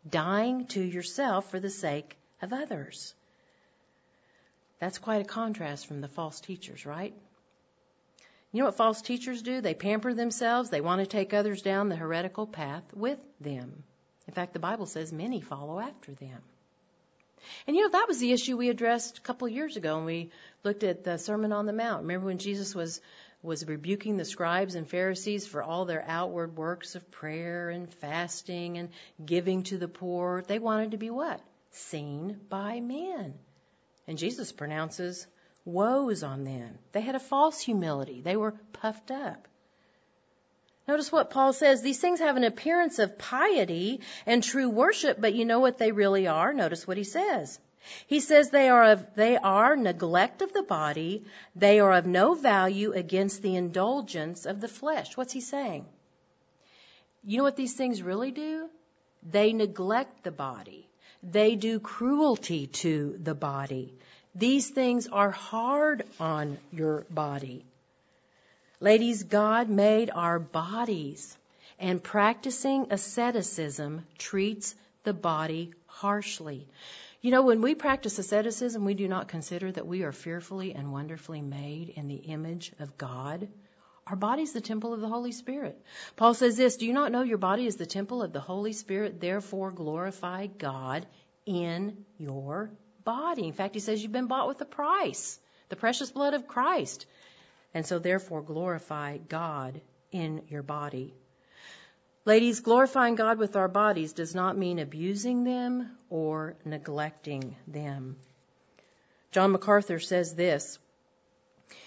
Dying 0.10 0.68
to 0.68 0.82
yourself 0.82 1.50
for 1.50 1.62
the 1.62 1.70
sake 1.70 2.18
of 2.42 2.52
others. 2.52 3.14
That's 4.80 4.98
quite 4.98 5.22
a 5.22 5.26
contrast 5.26 5.88
from 5.88 6.02
the 6.02 6.10
false 6.10 6.42
teachers, 6.42 6.86
right? 6.86 7.16
You 8.58 8.64
know 8.64 8.70
what 8.70 8.78
false 8.78 9.04
teachers 9.04 9.44
do? 9.44 9.62
They 9.62 9.76
pamper 9.76 10.16
themselves. 10.16 10.72
They 10.72 10.82
want 10.82 11.02
to 11.02 11.06
take 11.06 11.32
others 11.32 11.62
down 11.62 11.90
the 11.90 11.96
heretical 11.96 12.48
path 12.48 12.82
with 12.92 13.20
them. 13.40 13.84
In 14.28 14.34
fact, 14.34 14.54
the 14.54 14.60
Bible 14.60 14.88
says 14.88 15.14
many 15.14 15.42
follow 15.42 15.80
after 15.80 16.16
them. 16.16 16.42
And 17.68 17.76
you 17.76 17.84
know, 17.84 17.90
that 17.90 18.08
was 18.08 18.18
the 18.18 18.32
issue 18.32 18.58
we 18.58 18.70
addressed 18.70 19.20
a 19.20 19.22
couple 19.22 19.46
of 19.46 19.54
years 19.54 19.78
ago 19.78 19.98
when 19.98 20.06
we 20.06 20.32
looked 20.64 20.84
at 20.84 21.04
the 21.04 21.20
Sermon 21.20 21.52
on 21.52 21.68
the 21.68 21.72
Mount. 21.72 22.02
Remember 22.02 22.26
when 22.26 22.40
Jesus 22.40 22.74
was 22.74 23.00
was 23.44 23.64
rebuking 23.68 24.18
the 24.18 24.26
scribes 24.26 24.74
and 24.74 24.90
Pharisees 24.90 25.46
for 25.46 25.62
all 25.62 25.86
their 25.86 26.04
outward 26.08 26.58
works 26.58 26.96
of 26.96 27.12
prayer 27.12 27.70
and 27.70 27.94
fasting 27.94 28.80
and 28.80 28.90
giving 29.24 29.62
to 29.66 29.78
the 29.78 29.88
poor. 29.88 30.42
They 30.48 30.58
wanted 30.58 30.92
to 30.92 30.98
be 30.98 31.12
what? 31.12 31.40
Seen 31.70 32.40
by 32.50 32.80
men. 32.80 33.36
And 34.08 34.18
Jesus 34.18 34.52
pronounces 34.52 35.28
woes 35.68 36.24
on 36.24 36.46
them. 36.46 36.80
They 36.94 37.02
had 37.02 37.16
a 37.16 37.20
false 37.20 37.60
humility. 37.60 38.22
They 38.22 38.38
were 38.38 38.54
puffed 38.74 39.12
up. 39.12 39.48
Notice 40.88 41.12
what 41.12 41.30
Paul 41.30 41.52
says. 41.52 41.82
These 41.82 42.00
things 42.00 42.22
have 42.22 42.38
an 42.38 42.46
appearance 42.46 42.98
of 43.00 43.18
piety 43.18 44.00
and 44.26 44.42
true 44.42 44.70
worship, 44.70 45.20
but 45.20 45.36
you 45.36 45.44
know 45.44 45.60
what 45.60 45.78
they 45.78 45.92
really 45.92 46.28
are? 46.28 46.54
Notice 46.54 46.88
what 46.88 46.96
he 46.96 47.04
says. 47.04 47.60
He 48.08 48.22
says 48.22 48.50
they 48.50 48.70
are 48.70 48.92
of, 48.92 49.06
they 49.16 49.38
are 49.38 49.76
neglect 49.76 50.42
of 50.42 50.54
the 50.54 50.64
body. 50.64 51.26
They 51.56 51.82
are 51.82 51.92
of 51.92 52.06
no 52.06 52.34
value 52.34 52.94
against 52.94 53.42
the 53.42 53.56
indulgence 53.56 54.46
of 54.46 54.62
the 54.62 54.68
flesh. 54.70 55.18
What's 55.18 55.34
he 55.34 55.42
saying? 55.42 55.86
You 57.26 57.38
know 57.38 57.44
what 57.44 57.58
these 57.58 57.74
things 57.74 58.02
really 58.02 58.32
do? 58.32 58.70
They 59.30 59.52
neglect 59.52 60.24
the 60.24 60.32
body. 60.32 60.88
They 61.24 61.56
do 61.56 61.80
cruelty 61.82 62.68
to 62.68 63.18
the 63.22 63.36
body. 63.36 63.94
These 64.38 64.70
things 64.70 65.08
are 65.08 65.32
hard 65.32 66.04
on 66.20 66.60
your 66.72 67.08
body. 67.10 67.66
Ladies, 68.80 69.24
God 69.24 69.68
made 69.68 70.12
our 70.14 70.38
bodies, 70.38 71.36
and 71.80 72.04
practicing 72.04 72.88
asceticism 72.92 74.06
treats 74.20 74.76
the 75.04 75.14
body 75.14 75.74
harshly. 75.88 76.68
You 77.22 77.32
know, 77.32 77.42
when 77.42 77.64
we 77.64 77.74
practice 77.74 78.20
asceticism, 78.20 78.86
we 78.86 78.94
do 78.94 79.08
not 79.08 79.28
consider 79.28 79.72
that 79.72 79.88
we 79.88 80.04
are 80.04 80.12
fearfully 80.12 80.76
and 80.76 80.94
wonderfully 80.94 81.42
made 81.42 81.90
in 81.90 82.08
the 82.08 82.16
image 82.16 82.72
of 82.80 82.96
God. 82.96 83.48
Our 84.06 84.16
body 84.16 84.44
is 84.44 84.54
the 84.54 84.62
temple 84.62 84.94
of 84.94 85.02
the 85.02 85.10
Holy 85.10 85.32
Spirit. 85.32 85.84
Paul 86.16 86.36
says 86.36 86.58
this 86.58 86.78
Do 86.78 86.86
you 86.86 86.94
not 86.94 87.12
know 87.12 87.24
your 87.24 87.40
body 87.40 87.66
is 87.66 87.78
the 87.78 87.88
temple 87.88 88.22
of 88.22 88.34
the 88.34 88.40
Holy 88.40 88.74
Spirit? 88.74 89.20
Therefore, 89.20 89.72
glorify 89.72 90.46
God 90.46 91.08
in 91.48 92.06
your 92.20 92.70
body. 93.08 93.48
In 93.48 93.54
fact, 93.54 93.74
he 93.74 93.80
says 93.80 94.04
you've 94.04 94.12
been 94.12 94.28
bought 94.28 94.50
with 94.50 94.62
a 94.62 94.66
price, 94.66 95.40
the 95.70 95.78
precious 95.78 96.12
blood 96.12 96.34
of 96.34 96.48
Christ. 96.48 97.06
And 97.74 97.86
so 97.86 98.00
therefore 98.00 98.42
glorify 98.42 99.18
God 99.18 99.80
in 100.12 100.42
your 100.50 100.64
body. 100.64 101.14
Ladies, 102.26 102.60
glorifying 102.60 103.16
God 103.16 103.38
with 103.38 103.56
our 103.56 103.70
bodies 103.70 104.12
does 104.12 104.36
not 104.36 104.58
mean 104.58 104.80
abusing 104.80 105.46
them 105.46 105.98
or 106.10 106.56
neglecting 106.66 107.56
them. 107.66 108.18
John 109.32 109.54
MacArthur 109.54 110.00
says 110.00 110.36
this 110.36 110.78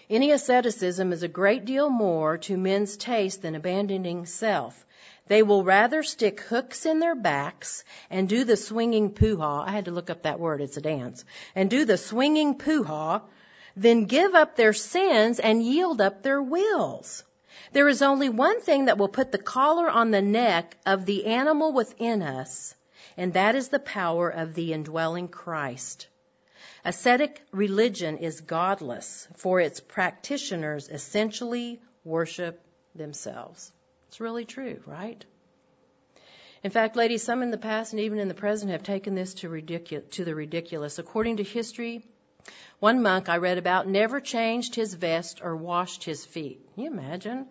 Any 0.09 0.31
asceticism 0.31 1.13
is 1.13 1.23
a 1.23 1.29
great 1.29 1.67
deal 1.67 1.91
more 1.91 2.39
to 2.39 2.57
men's 2.57 2.97
taste 2.97 3.43
than 3.43 3.55
abandoning 3.55 4.25
self. 4.25 4.87
They 5.31 5.45
will 5.45 5.63
rather 5.63 6.03
stick 6.03 6.41
hooks 6.41 6.87
in 6.87 6.99
their 6.99 7.15
backs 7.15 7.85
and 8.11 8.29
do 8.29 8.43
the 8.43 8.57
swinging 8.57 9.13
poo-ha. 9.13 9.63
I 9.65 9.71
had 9.71 9.85
to 9.85 9.93
look 9.93 10.11
up 10.11 10.23
that 10.23 10.41
word. 10.41 10.61
It's 10.61 10.77
a 10.77 10.81
dance. 10.81 11.25
And 11.55 11.71
do 11.71 11.85
the 11.85 11.99
swinging 11.99 12.59
poo-ha 12.59 13.23
then 13.77 14.07
give 14.07 14.35
up 14.35 14.57
their 14.57 14.73
sins 14.73 15.39
and 15.39 15.63
yield 15.63 16.01
up 16.01 16.25
their 16.25 16.43
wills. 16.43 17.23
There 17.71 17.87
is 17.87 18.03
only 18.03 18.29
one 18.29 18.61
thing 18.61 18.87
that 18.87 18.99
will 18.99 19.07
put 19.09 19.31
the 19.31 19.39
collar 19.39 19.89
on 19.89 20.11
the 20.11 20.21
neck 20.21 20.77
of 20.85 21.07
the 21.07 21.27
animal 21.27 21.73
within 21.73 22.23
us, 22.23 22.75
and 23.17 23.35
that 23.35 23.55
is 23.55 23.69
the 23.69 23.79
power 23.79 24.29
of 24.29 24.55
the 24.55 24.73
indwelling 24.73 25.29
Christ. 25.29 26.09
Ascetic 26.85 27.41
religion 27.53 28.19
is 28.19 28.41
godless, 28.41 29.29
for 29.37 29.61
its 29.61 29.79
practitioners 29.79 30.89
essentially 30.89 31.81
worship 32.03 32.61
themselves. 32.97 33.71
It's 34.11 34.19
really 34.19 34.45
true, 34.45 34.81
right? 34.87 35.25
In 36.65 36.73
fact, 36.73 36.97
ladies, 36.97 37.23
some 37.23 37.45
in 37.45 37.53
the 37.53 37.57
past 37.57 37.93
and 37.93 38.01
even 38.01 38.19
in 38.19 38.27
the 38.27 38.35
present 38.35 38.73
have 38.73 38.83
taken 38.83 39.15
this 39.15 39.35
to, 39.35 39.49
ridicu- 39.49 40.11
to 40.11 40.25
the 40.25 40.35
ridiculous. 40.35 40.99
According 40.99 41.37
to 41.37 41.45
history, 41.45 42.05
one 42.81 43.03
monk 43.03 43.29
I 43.29 43.37
read 43.37 43.57
about 43.57 43.87
never 43.87 44.19
changed 44.21 44.75
his 44.75 44.95
vest 44.95 45.43
or 45.45 45.55
washed 45.55 46.03
his 46.03 46.25
feet. 46.25 46.59
Can 46.75 46.83
you 46.83 46.91
imagine? 46.91 47.47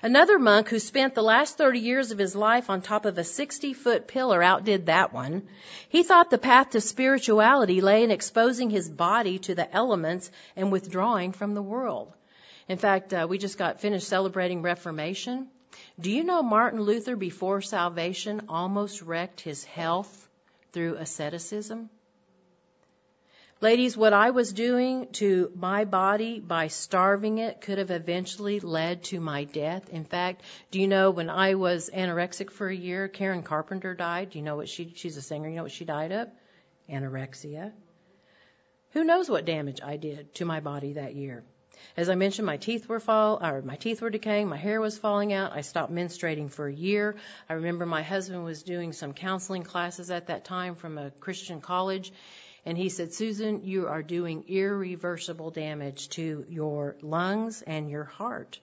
Another 0.00 0.38
monk 0.38 0.68
who 0.68 0.78
spent 0.78 1.16
the 1.16 1.22
last 1.24 1.58
30 1.58 1.80
years 1.80 2.12
of 2.12 2.18
his 2.18 2.36
life 2.36 2.70
on 2.70 2.80
top 2.80 3.04
of 3.04 3.18
a 3.18 3.24
60 3.24 3.72
foot 3.72 4.06
pillar 4.06 4.40
outdid 4.40 4.86
that 4.86 5.12
one. 5.12 5.48
He 5.88 6.04
thought 6.04 6.30
the 6.30 6.38
path 6.38 6.70
to 6.70 6.80
spirituality 6.80 7.80
lay 7.80 8.04
in 8.04 8.12
exposing 8.12 8.70
his 8.70 8.88
body 8.88 9.40
to 9.40 9.56
the 9.56 9.74
elements 9.74 10.30
and 10.54 10.70
withdrawing 10.70 11.32
from 11.32 11.54
the 11.54 11.68
world. 11.74 12.12
In 12.68 12.78
fact, 12.78 13.12
uh, 13.12 13.26
we 13.28 13.36
just 13.36 13.58
got 13.58 13.80
finished 13.80 14.06
celebrating 14.06 14.62
Reformation. 14.62 15.48
Do 16.00 16.12
you 16.12 16.22
know 16.22 16.44
Martin 16.44 16.80
Luther 16.80 17.16
before 17.16 17.60
salvation 17.60 18.42
almost 18.48 19.02
wrecked 19.02 19.40
his 19.40 19.64
health 19.64 20.28
through 20.72 20.94
asceticism? 20.94 21.90
Ladies, 23.60 23.96
what 23.96 24.12
I 24.12 24.30
was 24.30 24.52
doing 24.52 25.08
to 25.14 25.50
my 25.56 25.84
body 25.84 26.38
by 26.38 26.68
starving 26.68 27.38
it 27.38 27.60
could 27.60 27.78
have 27.78 27.90
eventually 27.90 28.60
led 28.60 29.02
to 29.04 29.18
my 29.18 29.42
death. 29.42 29.88
In 29.88 30.04
fact, 30.04 30.42
do 30.70 30.80
you 30.80 30.86
know 30.86 31.10
when 31.10 31.28
I 31.28 31.56
was 31.56 31.90
anorexic 31.92 32.50
for 32.50 32.68
a 32.68 32.76
year, 32.76 33.08
Karen 33.08 33.42
Carpenter 33.42 33.94
died? 33.96 34.30
Do 34.30 34.38
you 34.38 34.44
know 34.44 34.54
what 34.54 34.68
she, 34.68 34.92
she's 34.94 35.16
a 35.16 35.22
singer, 35.22 35.48
you 35.48 35.56
know 35.56 35.64
what 35.64 35.72
she 35.72 35.84
died 35.84 36.12
of? 36.12 36.28
Anorexia. 36.88 37.72
Who 38.92 39.02
knows 39.02 39.28
what 39.28 39.44
damage 39.44 39.80
I 39.82 39.96
did 39.96 40.32
to 40.36 40.44
my 40.44 40.60
body 40.60 40.92
that 40.92 41.16
year? 41.16 41.42
As 41.96 42.08
I 42.08 42.14
mentioned, 42.14 42.46
my 42.46 42.56
teeth 42.56 42.88
were 42.88 43.00
fall, 43.00 43.38
or 43.42 43.62
my 43.62 43.76
teeth 43.76 44.02
were 44.02 44.10
decaying, 44.10 44.48
my 44.48 44.56
hair 44.56 44.80
was 44.80 44.98
falling 44.98 45.32
out. 45.32 45.52
I 45.52 45.62
stopped 45.62 45.92
menstruating 45.92 46.50
for 46.50 46.66
a 46.66 46.72
year. 46.72 47.16
I 47.48 47.54
remember 47.54 47.86
my 47.86 48.02
husband 48.02 48.44
was 48.44 48.62
doing 48.62 48.92
some 48.92 49.12
counseling 49.12 49.62
classes 49.62 50.10
at 50.10 50.26
that 50.26 50.44
time 50.44 50.74
from 50.74 50.98
a 50.98 51.10
Christian 51.10 51.60
college, 51.60 52.12
and 52.64 52.76
he 52.76 52.88
said, 52.88 53.12
Susan, 53.12 53.64
you 53.64 53.86
are 53.88 54.02
doing 54.02 54.44
irreversible 54.48 55.50
damage 55.50 56.08
to 56.10 56.44
your 56.48 56.96
lungs 57.02 57.62
and 57.62 57.90
your 57.90 58.04
heart. 58.04 58.60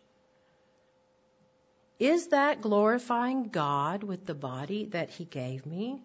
Is 2.00 2.28
that 2.28 2.62
glorifying 2.62 3.50
God 3.50 4.04
with 4.04 4.26
the 4.26 4.36
body 4.36 4.86
that 4.88 5.10
He 5.10 5.24
gave 5.24 5.66
me? 5.66 6.04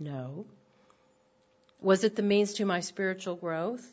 No. 0.00 0.46
Was 1.80 2.02
it 2.02 2.16
the 2.16 2.22
means 2.22 2.54
to 2.54 2.64
my 2.64 2.80
spiritual 2.80 3.36
growth? 3.36 3.86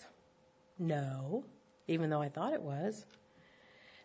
No, 0.80 1.44
even 1.92 2.10
though 2.10 2.22
I 2.22 2.30
thought 2.30 2.54
it 2.54 2.62
was. 2.62 3.06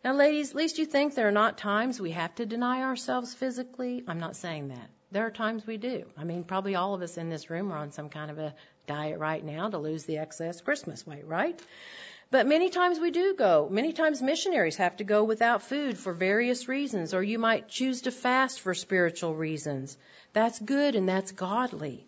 Now, 0.05 0.13
ladies, 0.13 0.51
at 0.51 0.57
least 0.57 0.79
you 0.79 0.87
think 0.87 1.15
there 1.15 1.29
are 1.29 1.33
not 1.33 1.59
times 1.59 2.01
we 2.01 2.13
have 2.13 2.35
to 2.37 2.47
deny 2.47 2.83
ourselves 2.83 3.35
physically. 3.35 4.05
I'm 4.07 4.21
not 4.21 4.37
saying 4.37 4.69
that. 4.69 4.91
There 5.11 5.27
are 5.27 5.31
times 5.31 5.67
we 5.67 5.79
do. 5.79 6.05
I 6.17 6.25
mean, 6.25 6.45
probably 6.45 6.75
all 6.75 6.95
of 6.95 7.03
us 7.03 7.17
in 7.17 7.31
this 7.31 7.49
room 7.51 7.73
are 7.73 7.79
on 7.79 7.93
some 7.93 8.09
kind 8.09 8.31
of 8.31 8.39
a 8.39 8.55
diet 8.87 9.19
right 9.19 9.45
now 9.45 9.69
to 9.69 9.79
lose 9.79 10.05
the 10.05 10.19
excess 10.19 10.61
Christmas 10.61 11.07
weight, 11.07 11.27
right? 11.27 11.61
But 12.31 12.47
many 12.47 12.71
times 12.71 12.99
we 12.99 13.13
do 13.13 13.35
go. 13.35 13.69
Many 13.71 13.93
times 13.93 14.21
missionaries 14.21 14.77
have 14.77 14.97
to 14.97 15.05
go 15.05 15.23
without 15.23 15.63
food 15.63 15.97
for 15.97 16.13
various 16.13 16.69
reasons, 16.69 17.15
or 17.15 17.23
you 17.23 17.39
might 17.39 17.69
choose 17.69 18.03
to 18.03 18.11
fast 18.11 18.61
for 18.61 18.75
spiritual 18.75 19.35
reasons. 19.35 19.97
That's 20.33 20.59
good 20.59 20.97
and 20.97 21.09
that's 21.09 21.33
godly. 21.33 22.07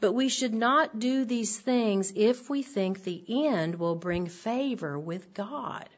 But 0.00 0.12
we 0.12 0.28
should 0.28 0.54
not 0.54 0.98
do 0.98 1.24
these 1.24 1.58
things 1.58 2.12
if 2.14 2.48
we 2.48 2.62
think 2.62 3.02
the 3.02 3.48
end 3.48 3.76
will 3.76 3.96
bring 3.96 4.26
favor 4.26 4.98
with 4.98 5.34
God 5.34 5.88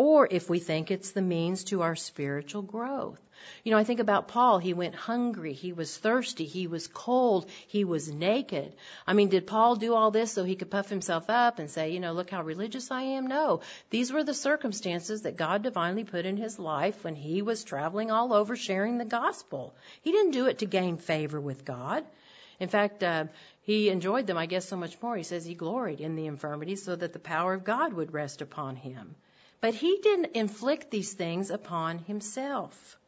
or 0.00 0.26
if 0.30 0.48
we 0.48 0.58
think 0.58 0.90
it's 0.90 1.10
the 1.10 1.20
means 1.20 1.64
to 1.64 1.82
our 1.82 1.94
spiritual 1.94 2.62
growth. 2.62 3.20
You 3.64 3.72
know, 3.72 3.76
I 3.76 3.84
think 3.84 4.00
about 4.00 4.28
Paul. 4.28 4.58
He 4.58 4.72
went 4.72 4.94
hungry. 4.94 5.52
He 5.52 5.74
was 5.74 5.94
thirsty. 5.94 6.46
He 6.46 6.66
was 6.66 6.88
cold. 6.88 7.50
He 7.66 7.84
was 7.84 8.10
naked. 8.10 8.74
I 9.06 9.12
mean, 9.12 9.28
did 9.28 9.46
Paul 9.46 9.76
do 9.76 9.94
all 9.94 10.10
this 10.10 10.32
so 10.32 10.42
he 10.42 10.56
could 10.56 10.70
puff 10.70 10.88
himself 10.88 11.28
up 11.28 11.58
and 11.58 11.70
say, 11.70 11.90
you 11.90 12.00
know, 12.00 12.12
look 12.12 12.30
how 12.30 12.42
religious 12.42 12.90
I 12.90 13.02
am? 13.02 13.26
No. 13.26 13.60
These 13.90 14.10
were 14.10 14.24
the 14.24 14.32
circumstances 14.32 15.22
that 15.22 15.36
God 15.36 15.62
divinely 15.62 16.04
put 16.04 16.24
in 16.24 16.38
his 16.38 16.58
life 16.58 17.04
when 17.04 17.14
he 17.14 17.42
was 17.42 17.62
traveling 17.62 18.10
all 18.10 18.32
over 18.32 18.56
sharing 18.56 18.96
the 18.96 19.04
gospel. 19.04 19.74
He 20.00 20.12
didn't 20.12 20.32
do 20.32 20.46
it 20.46 20.60
to 20.60 20.66
gain 20.66 20.96
favor 20.96 21.38
with 21.38 21.66
God. 21.66 22.06
In 22.60 22.68
fact, 22.68 23.02
uh, 23.02 23.24
he 23.62 23.88
enjoyed 23.88 24.26
them, 24.26 24.36
I 24.36 24.46
guess, 24.46 24.68
so 24.68 24.76
much 24.76 25.00
more. 25.02 25.16
He 25.16 25.22
says 25.22 25.44
he 25.44 25.54
gloried 25.54 26.00
in 26.00 26.14
the 26.14 26.26
infirmities 26.26 26.82
so 26.82 26.94
that 26.94 27.14
the 27.14 27.18
power 27.18 27.54
of 27.54 27.64
God 27.64 27.94
would 27.94 28.12
rest 28.12 28.42
upon 28.42 28.76
him. 28.76 29.16
But 29.60 29.74
he 29.74 29.98
didn't 30.02 30.36
inflict 30.36 30.90
these 30.90 31.14
things 31.14 31.50
upon 31.50 31.98
himself. 31.98 32.98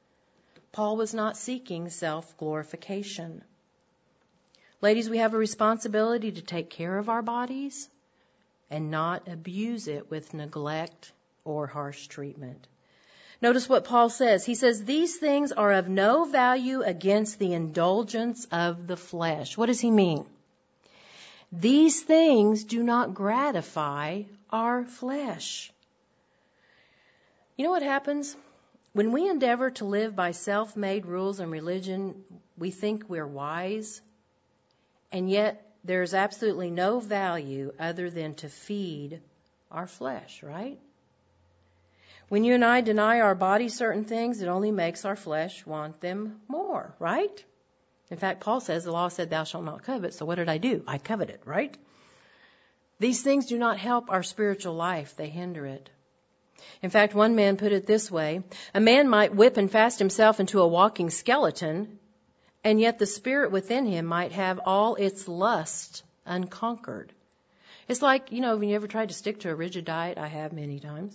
Paul 0.72 0.96
was 0.96 1.12
not 1.12 1.36
seeking 1.36 1.90
self 1.90 2.36
glorification. 2.38 3.44
Ladies, 4.80 5.08
we 5.08 5.18
have 5.18 5.34
a 5.34 5.38
responsibility 5.38 6.32
to 6.32 6.42
take 6.42 6.70
care 6.70 6.98
of 6.98 7.08
our 7.08 7.22
bodies 7.22 7.88
and 8.70 8.90
not 8.90 9.28
abuse 9.28 9.86
it 9.86 10.10
with 10.10 10.34
neglect 10.34 11.12
or 11.44 11.66
harsh 11.66 12.06
treatment. 12.06 12.66
Notice 13.42 13.68
what 13.68 13.84
Paul 13.84 14.08
says. 14.08 14.44
He 14.44 14.54
says, 14.54 14.84
These 14.84 15.16
things 15.16 15.50
are 15.50 15.72
of 15.72 15.88
no 15.88 16.24
value 16.24 16.82
against 16.82 17.40
the 17.40 17.52
indulgence 17.52 18.46
of 18.52 18.86
the 18.86 18.96
flesh. 18.96 19.58
What 19.58 19.66
does 19.66 19.80
he 19.80 19.90
mean? 19.90 20.24
These 21.50 22.02
things 22.02 22.62
do 22.62 22.84
not 22.84 23.14
gratify 23.14 24.22
our 24.48 24.84
flesh. 24.84 25.72
You 27.56 27.64
know 27.64 27.72
what 27.72 27.82
happens? 27.82 28.36
When 28.92 29.10
we 29.10 29.28
endeavor 29.28 29.70
to 29.72 29.86
live 29.86 30.14
by 30.14 30.30
self 30.30 30.76
made 30.76 31.04
rules 31.04 31.40
and 31.40 31.50
religion, 31.50 32.24
we 32.56 32.70
think 32.70 33.06
we're 33.08 33.26
wise, 33.26 34.00
and 35.10 35.28
yet 35.28 35.68
there's 35.82 36.14
absolutely 36.14 36.70
no 36.70 37.00
value 37.00 37.72
other 37.80 38.08
than 38.08 38.34
to 38.36 38.48
feed 38.48 39.20
our 39.70 39.88
flesh, 39.88 40.44
right? 40.44 40.78
When 42.32 42.44
you 42.44 42.54
and 42.54 42.64
I 42.64 42.80
deny 42.80 43.20
our 43.20 43.34
body 43.34 43.68
certain 43.68 44.06
things, 44.06 44.40
it 44.40 44.48
only 44.48 44.70
makes 44.70 45.04
our 45.04 45.16
flesh 45.16 45.66
want 45.66 46.00
them 46.00 46.40
more, 46.48 46.94
right? 46.98 47.44
In 48.10 48.16
fact, 48.16 48.40
Paul 48.40 48.60
says 48.60 48.84
the 48.84 48.90
law 48.90 49.08
said, 49.08 49.28
Thou 49.28 49.44
shalt 49.44 49.64
not 49.64 49.82
covet, 49.82 50.14
so 50.14 50.24
what 50.24 50.36
did 50.36 50.48
I 50.48 50.56
do? 50.56 50.82
I 50.86 50.96
coveted, 50.96 51.40
right? 51.44 51.76
These 52.98 53.20
things 53.20 53.44
do 53.48 53.58
not 53.58 53.76
help 53.76 54.10
our 54.10 54.22
spiritual 54.22 54.72
life, 54.72 55.14
they 55.14 55.28
hinder 55.28 55.66
it. 55.66 55.90
In 56.80 56.88
fact, 56.88 57.14
one 57.14 57.34
man 57.34 57.58
put 57.58 57.70
it 57.70 57.86
this 57.86 58.10
way 58.10 58.42
A 58.72 58.80
man 58.80 59.10
might 59.10 59.34
whip 59.34 59.58
and 59.58 59.70
fast 59.70 59.98
himself 59.98 60.40
into 60.40 60.62
a 60.62 60.66
walking 60.66 61.10
skeleton, 61.10 61.98
and 62.64 62.80
yet 62.80 62.98
the 62.98 63.04
spirit 63.04 63.52
within 63.52 63.84
him 63.84 64.06
might 64.06 64.32
have 64.32 64.58
all 64.64 64.94
its 64.94 65.28
lust 65.28 66.02
unconquered. 66.24 67.12
It's 67.88 68.00
like, 68.00 68.32
you 68.32 68.40
know, 68.40 68.56
when 68.56 68.70
you 68.70 68.76
ever 68.76 68.88
tried 68.88 69.10
to 69.10 69.14
stick 69.14 69.40
to 69.40 69.50
a 69.50 69.54
rigid 69.54 69.84
diet, 69.84 70.16
I 70.16 70.28
have 70.28 70.54
many 70.54 70.80
times. 70.80 71.14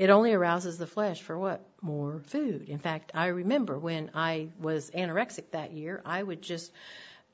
It 0.00 0.08
only 0.08 0.32
arouses 0.32 0.78
the 0.78 0.86
flesh 0.86 1.20
for 1.20 1.38
what? 1.38 1.60
More 1.82 2.20
food. 2.20 2.70
In 2.70 2.78
fact, 2.78 3.12
I 3.12 3.26
remember 3.26 3.78
when 3.78 4.12
I 4.14 4.48
was 4.58 4.90
anorexic 4.92 5.50
that 5.50 5.74
year, 5.74 6.00
I 6.06 6.22
would 6.22 6.40
just 6.40 6.72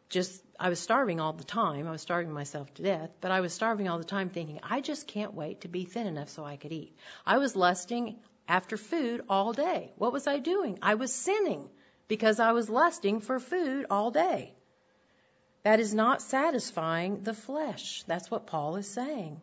just 0.09 0.43
I 0.59 0.69
was 0.69 0.81
starving 0.81 1.21
all 1.21 1.33
the 1.33 1.45
time. 1.45 1.87
I 1.87 1.93
was 1.93 2.03
starving 2.03 2.33
myself 2.33 2.75
to 2.75 2.83
death, 2.83 3.11
but 3.21 3.31
I 3.31 3.41
was 3.41 3.53
starving 3.53 3.89
all 3.89 3.99
the 3.99 4.13
time 4.17 4.31
thinking, 4.31 4.59
I 4.65 4.81
just 4.81 5.07
can't 5.07 5.33
wait 5.33 5.61
to 5.61 5.69
be 5.69 5.85
thin 5.85 6.09
enough 6.09 6.29
so 6.29 6.45
I 6.45 6.57
could 6.57 6.73
eat. 6.73 6.97
I 7.25 7.39
was 7.39 7.55
lusting 7.55 8.17
after 8.49 8.77
food 8.77 9.23
all 9.29 9.53
day. 9.53 9.93
What 9.97 10.13
was 10.13 10.27
I 10.27 10.41
doing? 10.41 10.81
I 10.83 10.97
was 10.97 11.15
sinning 11.15 11.69
because 12.09 12.41
I 12.41 12.51
was 12.51 12.69
lusting 12.69 13.21
for 13.21 13.39
food 13.39 13.87
all 13.91 14.11
day. 14.11 14.55
That 15.63 15.79
is 15.79 15.95
not 15.95 16.21
satisfying 16.21 17.23
the 17.23 17.35
flesh. 17.35 18.03
That's 18.09 18.29
what 18.29 18.49
Paul 18.49 18.75
is 18.75 18.89
saying. 18.89 19.41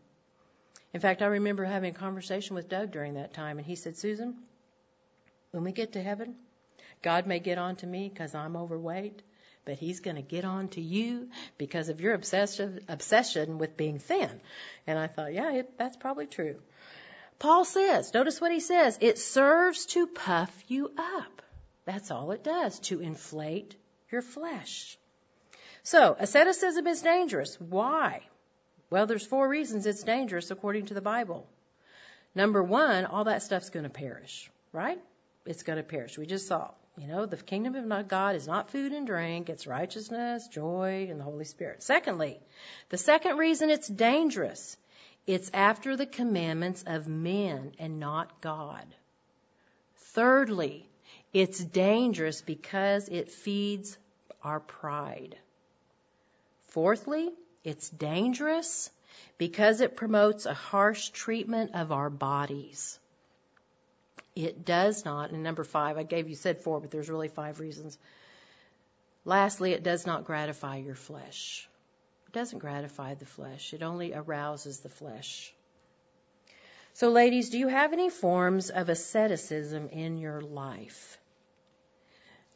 In 0.93 0.99
fact, 0.99 1.21
I 1.21 1.25
remember 1.25 1.65
having 1.65 1.95
a 1.95 1.97
conversation 1.97 2.56
with 2.56 2.69
Doug 2.69 2.91
during 2.91 3.15
that 3.15 3.34
time, 3.34 3.58
and 3.58 3.65
he 3.65 3.75
said, 3.75 3.97
Susan, 3.97 4.36
when 5.51 5.63
we 5.63 5.71
get 5.71 5.93
to 5.93 6.03
heaven, 6.03 6.36
God 7.01 7.25
may 7.25 7.39
get 7.39 7.58
on 7.58 7.75
to 7.77 7.88
me 7.88 8.10
because 8.10 8.36
I'm 8.36 8.56
overweight, 8.56 9.21
but 9.65 9.79
he's 9.79 10.01
going 10.01 10.17
to 10.17 10.21
get 10.21 10.45
on 10.45 10.67
to 10.69 10.82
you 10.82 11.29
because 11.58 11.89
of 11.89 11.99
your 11.99 12.13
obsession 12.13 12.82
obsession 12.88 13.58
with 13.58 13.75
being 13.75 13.99
thin. 13.99 14.29
And 14.86 14.99
I 14.99 15.08
thought, 15.08 15.34
yeah, 15.34 15.53
it, 15.53 15.77
that's 15.77 15.97
probably 15.97 16.27
true. 16.27 16.58
Paul 17.39 17.65
says, 17.65 18.13
notice 18.13 18.39
what 18.39 18.51
he 18.51 18.60
says, 18.60 18.97
it 19.01 19.17
serves 19.17 19.88
to 19.88 20.08
puff 20.08 20.51
you 20.67 20.91
up. 20.97 21.41
That's 21.86 22.12
all 22.12 22.32
it 22.32 22.43
does, 22.43 22.79
to 22.82 23.01
inflate 23.01 23.75
your 24.12 24.21
flesh. 24.21 24.97
So, 25.84 26.15
asceticism 26.17 26.88
is 26.88 27.01
dangerous. 27.01 27.60
Why? 27.60 28.21
Well, 28.89 29.06
there's 29.08 29.26
four 29.26 29.48
reasons 29.48 29.86
it's 29.86 30.04
dangerous 30.04 30.52
according 30.52 30.88
to 30.88 30.93
the 30.93 31.02
Bible. 31.02 31.48
Number 32.36 32.63
one, 32.63 33.06
all 33.06 33.26
that 33.26 33.43
stuff's 33.43 33.69
going 33.69 33.84
to 33.84 33.89
perish, 33.89 34.50
right? 34.72 35.00
It's 35.46 35.63
going 35.63 35.78
to 35.78 35.84
perish. 35.84 36.17
We 36.17 36.26
just 36.26 36.48
saw. 36.48 36.72
You 36.96 37.08
know, 37.08 37.26
the 37.26 37.38
kingdom 37.38 37.91
of 37.91 38.08
God 38.08 38.36
is 38.36 38.48
not 38.48 38.69
food 38.69 38.91
and 38.91 39.08
drink, 39.08 39.50
it's 39.50 39.65
righteousness, 39.65 40.48
joy, 40.48 41.08
and 41.10 41.19
the 41.19 41.24
Holy 41.24 41.46
Spirit. 41.46 41.82
Secondly, 41.82 42.39
the 42.89 42.98
second 42.98 43.38
reason 43.38 43.72
it's 43.72 43.88
dangerous, 43.88 44.78
it's 45.26 45.50
after 45.56 45.96
the 45.96 46.06
commandments 46.06 46.84
of 46.86 47.08
men 47.08 47.72
and 47.80 48.00
not 48.00 48.41
God. 48.41 48.86
Thirdly, 49.96 50.88
it's 51.34 51.63
dangerous 51.63 52.43
because 52.43 53.10
it 53.10 53.32
feeds 53.32 53.98
our 54.43 54.60
pride. 54.60 55.36
Fourthly, 56.67 57.32
it's 57.63 57.89
dangerous 57.89 58.89
because 59.38 59.82
it 59.82 59.95
promotes 59.95 60.45
a 60.45 60.54
harsh 60.54 61.10
treatment 61.10 61.71
of 61.73 61.91
our 61.91 62.10
bodies. 62.10 62.99
It 64.36 64.65
does 64.65 65.06
not, 65.06 65.32
and 65.32 65.43
number 65.43 65.63
five, 65.63 65.97
I 65.97 66.04
gave 66.04 66.28
you 66.28 66.36
said 66.36 66.62
four, 66.62 66.80
but 66.80 66.91
there's 66.91 67.10
really 67.10 67.28
five 67.28 67.60
reasons. 67.60 67.97
Lastly, 69.26 69.73
it 69.73 69.84
does 69.84 70.06
not 70.06 70.26
gratify 70.26 70.78
your 70.78 70.95
flesh. 70.95 71.67
It 72.28 72.34
doesn't 72.34 72.60
gratify 72.60 73.13
the 73.13 73.26
flesh, 73.26 73.73
it 73.73 73.84
only 73.84 74.13
arouses 74.13 74.80
the 74.80 74.89
flesh. 74.89 75.54
So, 76.95 77.10
ladies, 77.10 77.49
do 77.49 77.58
you 77.58 77.67
have 77.67 77.93
any 77.93 78.10
forms 78.10 78.69
of 78.69 78.89
asceticism 78.89 79.89
in 79.89 80.17
your 80.17 80.41
life? 80.41 81.17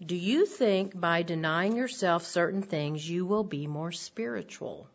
Do 0.05 0.15
you 0.15 0.45
think 0.45 0.99
by 0.99 1.23
denying 1.23 1.75
yourself 1.75 2.23
certain 2.23 2.61
things 2.61 3.09
you 3.09 3.25
will 3.25 3.43
be 3.43 3.65
more 3.65 3.91
spiritual? 3.91 4.87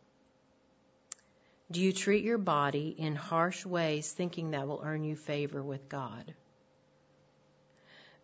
Do 1.73 1.81
you 1.81 1.95
treat 1.95 2.23
your 2.23 2.37
body 2.37 2.95
in 2.99 3.17
harsh 3.17 3.65
ways 3.65 4.13
thinking 4.13 4.51
that 4.51 4.69
will 4.69 4.83
earn 4.85 5.05
you 5.05 5.17
favor 5.17 5.63
with 5.63 5.89
God? 5.89 6.35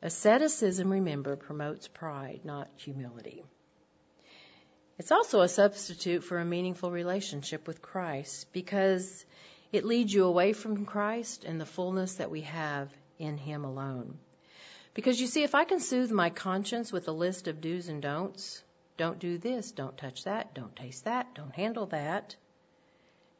Asceticism, 0.02 0.92
remember, 0.92 1.34
promotes 1.34 1.88
pride, 1.88 2.40
not 2.44 2.68
humility. 2.76 3.42
It's 4.98 5.10
also 5.12 5.40
a 5.40 5.48
substitute 5.48 6.24
for 6.24 6.38
a 6.38 6.44
meaningful 6.44 6.90
relationship 6.90 7.66
with 7.66 7.80
Christ 7.80 8.52
because 8.52 9.24
it 9.72 9.86
leads 9.86 10.12
you 10.12 10.24
away 10.24 10.52
from 10.52 10.84
Christ 10.84 11.44
and 11.44 11.58
the 11.58 11.66
fullness 11.66 12.16
that 12.16 12.30
we 12.30 12.42
have 12.42 12.90
in 13.18 13.38
Him 13.38 13.64
alone. 13.64 14.18
Because 14.92 15.18
you 15.18 15.26
see, 15.26 15.42
if 15.42 15.54
I 15.54 15.64
can 15.64 15.80
soothe 15.80 16.10
my 16.10 16.28
conscience 16.28 16.92
with 16.92 17.08
a 17.08 17.12
list 17.12 17.48
of 17.48 17.62
do's 17.62 17.88
and 17.88 18.02
don'ts, 18.02 18.62
don't 18.98 19.18
do 19.18 19.38
this, 19.38 19.72
don't 19.72 19.96
touch 19.96 20.24
that, 20.24 20.54
don't 20.54 20.76
taste 20.76 21.06
that, 21.06 21.34
don't 21.34 21.54
handle 21.54 21.86
that, 21.86 22.36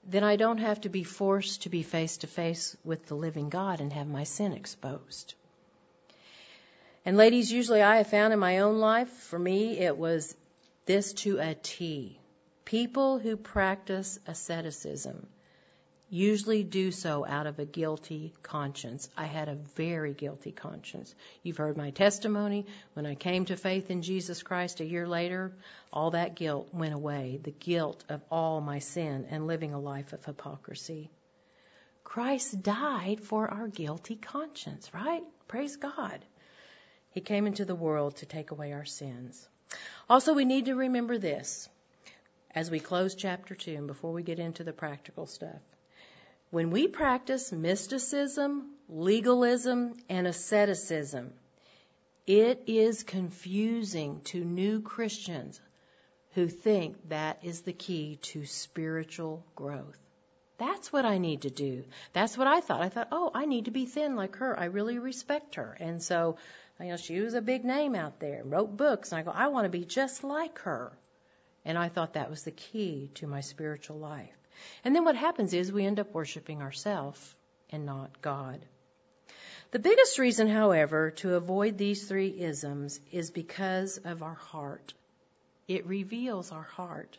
then 0.04 0.24
I 0.24 0.36
don't 0.36 0.58
have 0.58 0.80
to 0.82 0.88
be 0.88 1.04
forced 1.04 1.62
to 1.62 1.68
be 1.68 1.82
face 1.82 2.18
to 2.18 2.26
face 2.26 2.76
with 2.84 3.06
the 3.06 3.14
living 3.14 3.48
God 3.48 3.80
and 3.80 3.92
have 3.92 4.06
my 4.06 4.24
sin 4.24 4.52
exposed. 4.52 5.34
And 7.04 7.16
ladies, 7.16 7.50
usually 7.50 7.82
I 7.82 7.98
have 7.98 8.08
found 8.08 8.32
in 8.32 8.38
my 8.38 8.58
own 8.58 8.78
life, 8.78 9.08
for 9.08 9.38
me, 9.38 9.78
it 9.78 9.96
was 9.96 10.36
this 10.86 11.12
to 11.24 11.38
a 11.38 11.54
T. 11.54 12.18
People 12.64 13.18
who 13.18 13.36
practice 13.36 14.18
asceticism 14.26 15.26
usually 16.10 16.62
do 16.62 16.90
so 16.90 17.26
out 17.26 17.46
of 17.46 17.58
a 17.58 17.64
guilty 17.64 18.32
conscience. 18.42 19.08
I 19.16 19.26
had 19.26 19.48
a 19.48 19.54
very 19.54 20.14
guilty 20.14 20.52
conscience. 20.52 21.14
You've 21.42 21.58
heard 21.58 21.76
my 21.76 21.90
testimony. 21.90 22.66
When 22.94 23.06
I 23.06 23.14
came 23.14 23.44
to 23.46 23.56
faith 23.56 23.90
in 23.90 24.02
Jesus 24.02 24.42
Christ 24.42 24.80
a 24.80 24.86
year 24.86 25.06
later, 25.06 25.52
all 25.92 26.12
that 26.12 26.34
guilt 26.34 26.68
went 26.72 26.94
away. 26.94 27.40
The 27.42 27.50
guilt 27.50 28.04
of 28.08 28.22
all 28.30 28.60
my 28.60 28.78
sin 28.78 29.26
and 29.30 29.46
living 29.46 29.74
a 29.74 29.80
life 29.80 30.12
of 30.12 30.24
hypocrisy. 30.24 31.10
Christ 32.04 32.62
died 32.62 33.20
for 33.20 33.48
our 33.52 33.68
guilty 33.68 34.16
conscience, 34.16 34.94
right? 34.94 35.22
Praise 35.46 35.76
God. 35.76 36.24
He 37.10 37.20
came 37.20 37.46
into 37.46 37.66
the 37.66 37.74
world 37.74 38.16
to 38.16 38.26
take 38.26 38.50
away 38.50 38.72
our 38.72 38.86
sins. 38.86 39.46
Also, 40.08 40.32
we 40.32 40.46
need 40.46 40.66
to 40.66 40.74
remember 40.74 41.18
this 41.18 41.68
as 42.54 42.70
we 42.70 42.80
close 42.80 43.14
chapter 43.14 43.54
2 43.54 43.74
and 43.74 43.86
before 43.86 44.12
we 44.12 44.22
get 44.22 44.38
into 44.38 44.64
the 44.64 44.72
practical 44.72 45.26
stuff. 45.26 45.60
When 46.50 46.70
we 46.70 46.88
practice 46.88 47.52
mysticism, 47.52 48.70
legalism, 48.88 49.94
and 50.08 50.26
asceticism, 50.26 51.32
it 52.26 52.64
is 52.66 53.02
confusing 53.02 54.22
to 54.24 54.42
new 54.42 54.80
Christians 54.80 55.60
who 56.32 56.48
think 56.48 57.08
that 57.10 57.38
is 57.42 57.62
the 57.62 57.72
key 57.72 58.16
to 58.22 58.46
spiritual 58.46 59.44
growth. 59.56 59.98
That's 60.56 60.92
what 60.92 61.04
I 61.04 61.18
need 61.18 61.42
to 61.42 61.50
do. 61.50 61.84
That's 62.12 62.36
what 62.36 62.46
I 62.46 62.60
thought. 62.60 62.80
I 62.80 62.88
thought, 62.88 63.08
oh, 63.12 63.30
I 63.34 63.44
need 63.44 63.66
to 63.66 63.70
be 63.70 63.86
thin 63.86 64.16
like 64.16 64.36
her. 64.36 64.58
I 64.58 64.66
really 64.66 64.98
respect 64.98 65.56
her. 65.56 65.76
And 65.78 66.02
so 66.02 66.36
you 66.80 66.86
know, 66.86 66.96
she 66.96 67.20
was 67.20 67.34
a 67.34 67.42
big 67.42 67.64
name 67.64 67.94
out 67.94 68.20
there, 68.20 68.42
wrote 68.44 68.76
books, 68.76 69.12
and 69.12 69.18
I 69.18 69.22
go, 69.22 69.32
I 69.32 69.48
want 69.48 69.64
to 69.64 69.78
be 69.78 69.84
just 69.84 70.24
like 70.24 70.60
her. 70.60 70.92
And 71.64 71.76
I 71.76 71.88
thought 71.88 72.14
that 72.14 72.30
was 72.30 72.44
the 72.44 72.52
key 72.52 73.10
to 73.16 73.26
my 73.26 73.40
spiritual 73.40 73.98
life. 73.98 74.37
And 74.84 74.94
then 74.94 75.04
what 75.04 75.16
happens 75.16 75.54
is 75.54 75.72
we 75.72 75.86
end 75.86 76.00
up 76.00 76.12
worshiping 76.12 76.62
ourselves 76.62 77.34
and 77.70 77.86
not 77.86 78.22
God. 78.22 78.64
The 79.70 79.78
biggest 79.78 80.18
reason, 80.18 80.48
however, 80.48 81.10
to 81.22 81.34
avoid 81.34 81.76
these 81.76 82.08
three 82.08 82.28
isms 82.28 83.00
is 83.12 83.30
because 83.30 83.98
of 83.98 84.22
our 84.22 84.34
heart. 84.34 84.94
It 85.66 85.86
reveals 85.86 86.52
our 86.52 86.62
heart. 86.62 87.18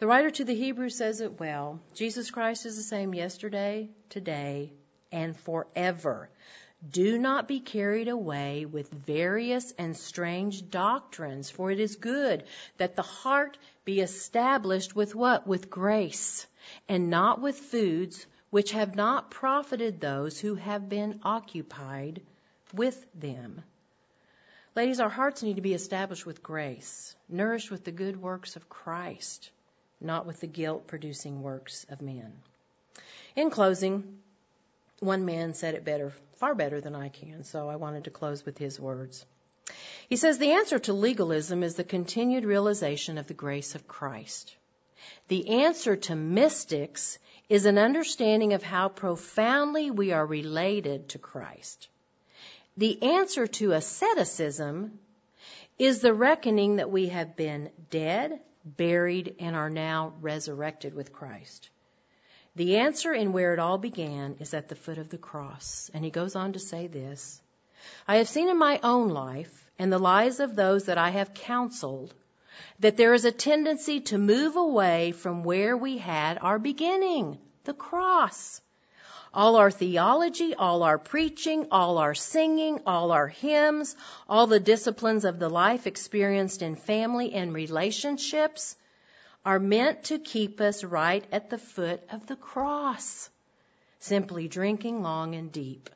The 0.00 0.06
writer 0.06 0.30
to 0.30 0.44
the 0.44 0.54
Hebrews 0.54 0.96
says 0.96 1.20
it 1.20 1.38
well 1.38 1.80
Jesus 1.94 2.30
Christ 2.30 2.66
is 2.66 2.76
the 2.76 2.82
same 2.82 3.14
yesterday, 3.14 3.88
today, 4.10 4.72
and 5.12 5.36
forever. 5.36 6.28
Do 6.90 7.16
not 7.16 7.46
be 7.46 7.60
carried 7.60 8.08
away 8.08 8.66
with 8.66 8.90
various 8.90 9.72
and 9.78 9.96
strange 9.96 10.68
doctrines, 10.68 11.48
for 11.48 11.70
it 11.70 11.78
is 11.78 11.94
good 11.94 12.42
that 12.78 12.96
the 12.96 13.02
heart 13.02 13.56
be 13.84 14.00
established 14.00 14.94
with 14.94 15.14
what? 15.14 15.46
With 15.46 15.70
grace, 15.70 16.46
and 16.88 17.10
not 17.10 17.40
with 17.40 17.58
foods 17.58 18.26
which 18.50 18.72
have 18.72 18.94
not 18.94 19.30
profited 19.30 20.00
those 20.00 20.38
who 20.38 20.54
have 20.54 20.88
been 20.88 21.20
occupied 21.22 22.20
with 22.74 23.06
them. 23.14 23.62
Ladies, 24.74 25.00
our 25.00 25.08
hearts 25.08 25.42
need 25.42 25.56
to 25.56 25.62
be 25.62 25.74
established 25.74 26.26
with 26.26 26.42
grace, 26.42 27.14
nourished 27.28 27.70
with 27.70 27.84
the 27.84 27.92
good 27.92 28.20
works 28.20 28.56
of 28.56 28.68
Christ, 28.68 29.50
not 30.00 30.26
with 30.26 30.40
the 30.40 30.46
guilt 30.46 30.86
producing 30.86 31.42
works 31.42 31.84
of 31.90 32.00
men. 32.00 32.32
In 33.36 33.50
closing, 33.50 34.18
one 35.00 35.24
man 35.24 35.54
said 35.54 35.74
it 35.74 35.84
better 35.84 36.12
far 36.42 36.54
better 36.54 36.80
than 36.80 36.94
I 36.94 37.08
can, 37.08 37.44
so 37.44 37.68
I 37.68 37.76
wanted 37.76 38.04
to 38.04 38.10
close 38.10 38.44
with 38.44 38.58
his 38.58 38.80
words. 38.80 39.24
He 40.08 40.16
says 40.16 40.38
the 40.38 40.52
answer 40.52 40.78
to 40.80 40.92
legalism 40.92 41.62
is 41.62 41.74
the 41.74 41.84
continued 41.84 42.44
realization 42.44 43.18
of 43.18 43.26
the 43.26 43.34
grace 43.34 43.74
of 43.74 43.88
Christ. 43.88 44.54
The 45.28 45.62
answer 45.64 45.96
to 45.96 46.14
mystics 46.14 47.18
is 47.48 47.66
an 47.66 47.78
understanding 47.78 48.52
of 48.52 48.62
how 48.62 48.88
profoundly 48.88 49.90
we 49.90 50.12
are 50.12 50.24
related 50.24 51.10
to 51.10 51.18
Christ. 51.18 51.88
The 52.76 53.02
answer 53.02 53.46
to 53.46 53.72
asceticism 53.72 54.98
is 55.78 56.00
the 56.00 56.14
reckoning 56.14 56.76
that 56.76 56.90
we 56.90 57.08
have 57.08 57.36
been 57.36 57.70
dead, 57.90 58.40
buried, 58.64 59.36
and 59.38 59.54
are 59.54 59.68
now 59.68 60.14
resurrected 60.20 60.94
with 60.94 61.12
Christ. 61.12 61.68
The 62.56 62.76
answer 62.78 63.12
and 63.12 63.34
where 63.34 63.52
it 63.52 63.58
all 63.58 63.78
began 63.78 64.36
is 64.40 64.54
at 64.54 64.68
the 64.68 64.74
foot 64.74 64.98
of 64.98 65.10
the 65.10 65.18
cross. 65.18 65.90
And 65.92 66.04
he 66.04 66.10
goes 66.10 66.36
on 66.36 66.54
to 66.54 66.58
say 66.58 66.86
this 66.86 67.41
I 68.06 68.16
have 68.16 68.28
seen 68.28 68.48
in 68.48 68.58
my 68.58 68.80
own 68.82 69.10
life 69.10 69.70
and 69.78 69.92
the 69.92 69.98
lives 69.98 70.40
of 70.40 70.56
those 70.56 70.84
that 70.86 70.98
I 70.98 71.10
have 71.10 71.34
counseled 71.34 72.12
that 72.80 72.96
there 72.96 73.14
is 73.14 73.24
a 73.24 73.32
tendency 73.32 74.00
to 74.00 74.18
move 74.18 74.56
away 74.56 75.12
from 75.12 75.44
where 75.44 75.76
we 75.76 75.98
had 75.98 76.38
our 76.38 76.58
beginning, 76.58 77.38
the 77.64 77.74
cross. 77.74 78.60
All 79.32 79.56
our 79.56 79.70
theology, 79.70 80.54
all 80.54 80.82
our 80.82 80.98
preaching, 80.98 81.68
all 81.70 81.98
our 81.98 82.14
singing, 82.14 82.80
all 82.86 83.12
our 83.12 83.28
hymns, 83.28 83.96
all 84.28 84.46
the 84.46 84.60
disciplines 84.60 85.24
of 85.24 85.38
the 85.38 85.48
life 85.48 85.86
experienced 85.86 86.60
in 86.60 86.76
family 86.76 87.32
and 87.32 87.54
relationships 87.54 88.76
are 89.44 89.58
meant 89.58 90.04
to 90.04 90.18
keep 90.18 90.60
us 90.60 90.84
right 90.84 91.24
at 91.32 91.50
the 91.50 91.58
foot 91.58 92.02
of 92.10 92.26
the 92.26 92.36
cross, 92.36 93.30
simply 94.00 94.48
drinking 94.48 95.02
long 95.02 95.34
and 95.34 95.50
deep 95.50 95.88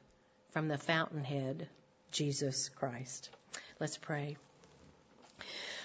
from 0.50 0.68
the 0.68 0.78
fountainhead, 0.78 1.68
Jesus 2.16 2.70
Christ. 2.70 3.28
Let's 3.78 3.98
pray. 3.98 4.38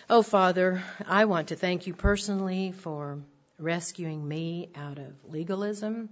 Oh, 0.09 0.21
Father, 0.21 0.81
I 1.05 1.25
want 1.25 1.49
to 1.49 1.57
thank 1.57 1.87
you 1.87 1.93
personally 1.93 2.71
for 2.71 3.19
rescuing 3.59 4.25
me 4.25 4.69
out 4.73 4.97
of 4.97 5.13
legalism, 5.27 6.07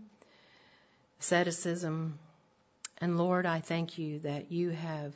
asceticism, 1.21 2.19
and 2.97 3.17
Lord, 3.17 3.45
I 3.45 3.61
thank 3.61 3.97
you 3.97 4.19
that 4.19 4.51
you 4.51 4.71
have 4.71 5.15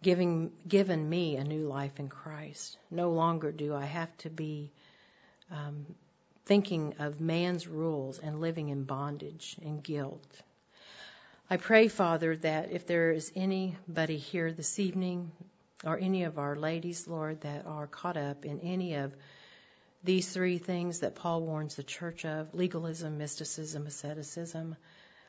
given, 0.00 0.52
given 0.66 1.06
me 1.06 1.36
a 1.36 1.44
new 1.44 1.68
life 1.68 2.00
in 2.00 2.08
Christ. 2.08 2.78
No 2.90 3.10
longer 3.10 3.52
do 3.52 3.74
I 3.74 3.84
have 3.84 4.16
to 4.18 4.30
be 4.30 4.72
um, 5.50 5.84
thinking 6.46 6.94
of 6.98 7.20
man's 7.20 7.68
rules 7.68 8.18
and 8.18 8.40
living 8.40 8.70
in 8.70 8.84
bondage 8.84 9.56
and 9.62 9.82
guilt. 9.82 10.42
I 11.50 11.56
pray, 11.58 11.88
Father, 11.88 12.36
that 12.36 12.72
if 12.72 12.86
there 12.86 13.12
is 13.12 13.30
anybody 13.36 14.16
here 14.16 14.52
this 14.52 14.78
evening 14.78 15.32
or 15.84 15.98
any 15.98 16.24
of 16.24 16.38
our 16.38 16.56
ladies, 16.56 17.06
Lord, 17.06 17.42
that 17.42 17.66
are 17.66 17.86
caught 17.86 18.16
up 18.16 18.44
in 18.44 18.60
any 18.60 18.94
of 18.94 19.14
these 20.04 20.32
three 20.32 20.58
things 20.58 21.00
that 21.00 21.14
Paul 21.14 21.42
warns 21.42 21.76
the 21.76 21.82
church 21.82 22.24
of 22.24 22.54
legalism, 22.54 23.18
mysticism, 23.18 23.86
asceticism. 23.86 24.76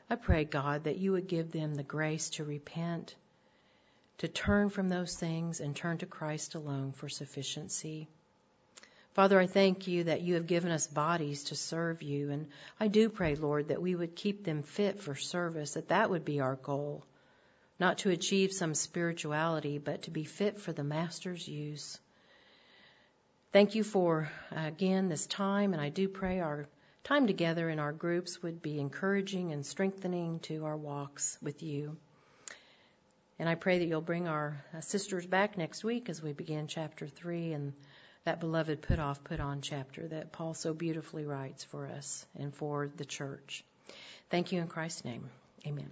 I 0.08 0.16
pray, 0.16 0.44
God, 0.44 0.84
that 0.84 0.96
you 0.96 1.12
would 1.12 1.28
give 1.28 1.50
them 1.50 1.74
the 1.74 1.82
grace 1.82 2.30
to 2.30 2.44
repent, 2.44 3.14
to 4.18 4.28
turn 4.28 4.70
from 4.70 4.88
those 4.88 5.14
things 5.14 5.60
and 5.60 5.76
turn 5.76 5.98
to 5.98 6.06
Christ 6.06 6.54
alone 6.54 6.92
for 6.92 7.08
sufficiency. 7.08 8.08
Father, 9.14 9.38
I 9.38 9.46
thank 9.46 9.86
you 9.86 10.04
that 10.04 10.22
you 10.22 10.34
have 10.34 10.48
given 10.48 10.72
us 10.72 10.88
bodies 10.88 11.44
to 11.44 11.54
serve 11.54 12.02
you. 12.02 12.30
And 12.30 12.48
I 12.80 12.88
do 12.88 13.08
pray, 13.08 13.36
Lord, 13.36 13.68
that 13.68 13.80
we 13.80 13.94
would 13.94 14.16
keep 14.16 14.44
them 14.44 14.64
fit 14.64 15.00
for 15.00 15.14
service, 15.14 15.74
that 15.74 15.88
that 15.88 16.10
would 16.10 16.24
be 16.24 16.40
our 16.40 16.56
goal. 16.56 17.04
Not 17.78 17.98
to 17.98 18.10
achieve 18.10 18.52
some 18.52 18.74
spirituality, 18.74 19.78
but 19.78 20.02
to 20.02 20.10
be 20.10 20.24
fit 20.24 20.58
for 20.58 20.72
the 20.72 20.82
Master's 20.82 21.46
use. 21.46 21.98
Thank 23.52 23.76
you 23.76 23.84
for, 23.84 24.28
again, 24.50 25.08
this 25.08 25.26
time, 25.26 25.74
and 25.74 25.80
I 25.80 25.90
do 25.90 26.08
pray 26.08 26.40
our 26.40 26.66
time 27.04 27.28
together 27.28 27.68
in 27.68 27.78
our 27.78 27.92
groups 27.92 28.42
would 28.42 28.62
be 28.62 28.80
encouraging 28.80 29.52
and 29.52 29.64
strengthening 29.64 30.40
to 30.40 30.64
our 30.64 30.76
walks 30.76 31.38
with 31.40 31.62
you. 31.62 31.96
And 33.38 33.48
I 33.48 33.54
pray 33.54 33.78
that 33.78 33.86
you'll 33.86 34.00
bring 34.00 34.26
our 34.26 34.64
sisters 34.80 35.24
back 35.26 35.56
next 35.56 35.84
week 35.84 36.08
as 36.08 36.20
we 36.20 36.32
begin 36.32 36.66
chapter 36.66 37.06
3 37.06 37.52
and 37.52 37.72
that 38.24 38.40
beloved 38.40 38.82
put 38.82 38.98
off, 38.98 39.22
put 39.24 39.40
on 39.40 39.60
chapter 39.60 40.06
that 40.08 40.32
Paul 40.32 40.54
so 40.54 40.74
beautifully 40.74 41.24
writes 41.24 41.64
for 41.64 41.86
us 41.86 42.26
and 42.38 42.54
for 42.54 42.90
the 42.96 43.04
church. 43.04 43.64
Thank 44.30 44.52
you 44.52 44.60
in 44.60 44.68
Christ's 44.68 45.04
name. 45.04 45.28
Amen. 45.66 45.90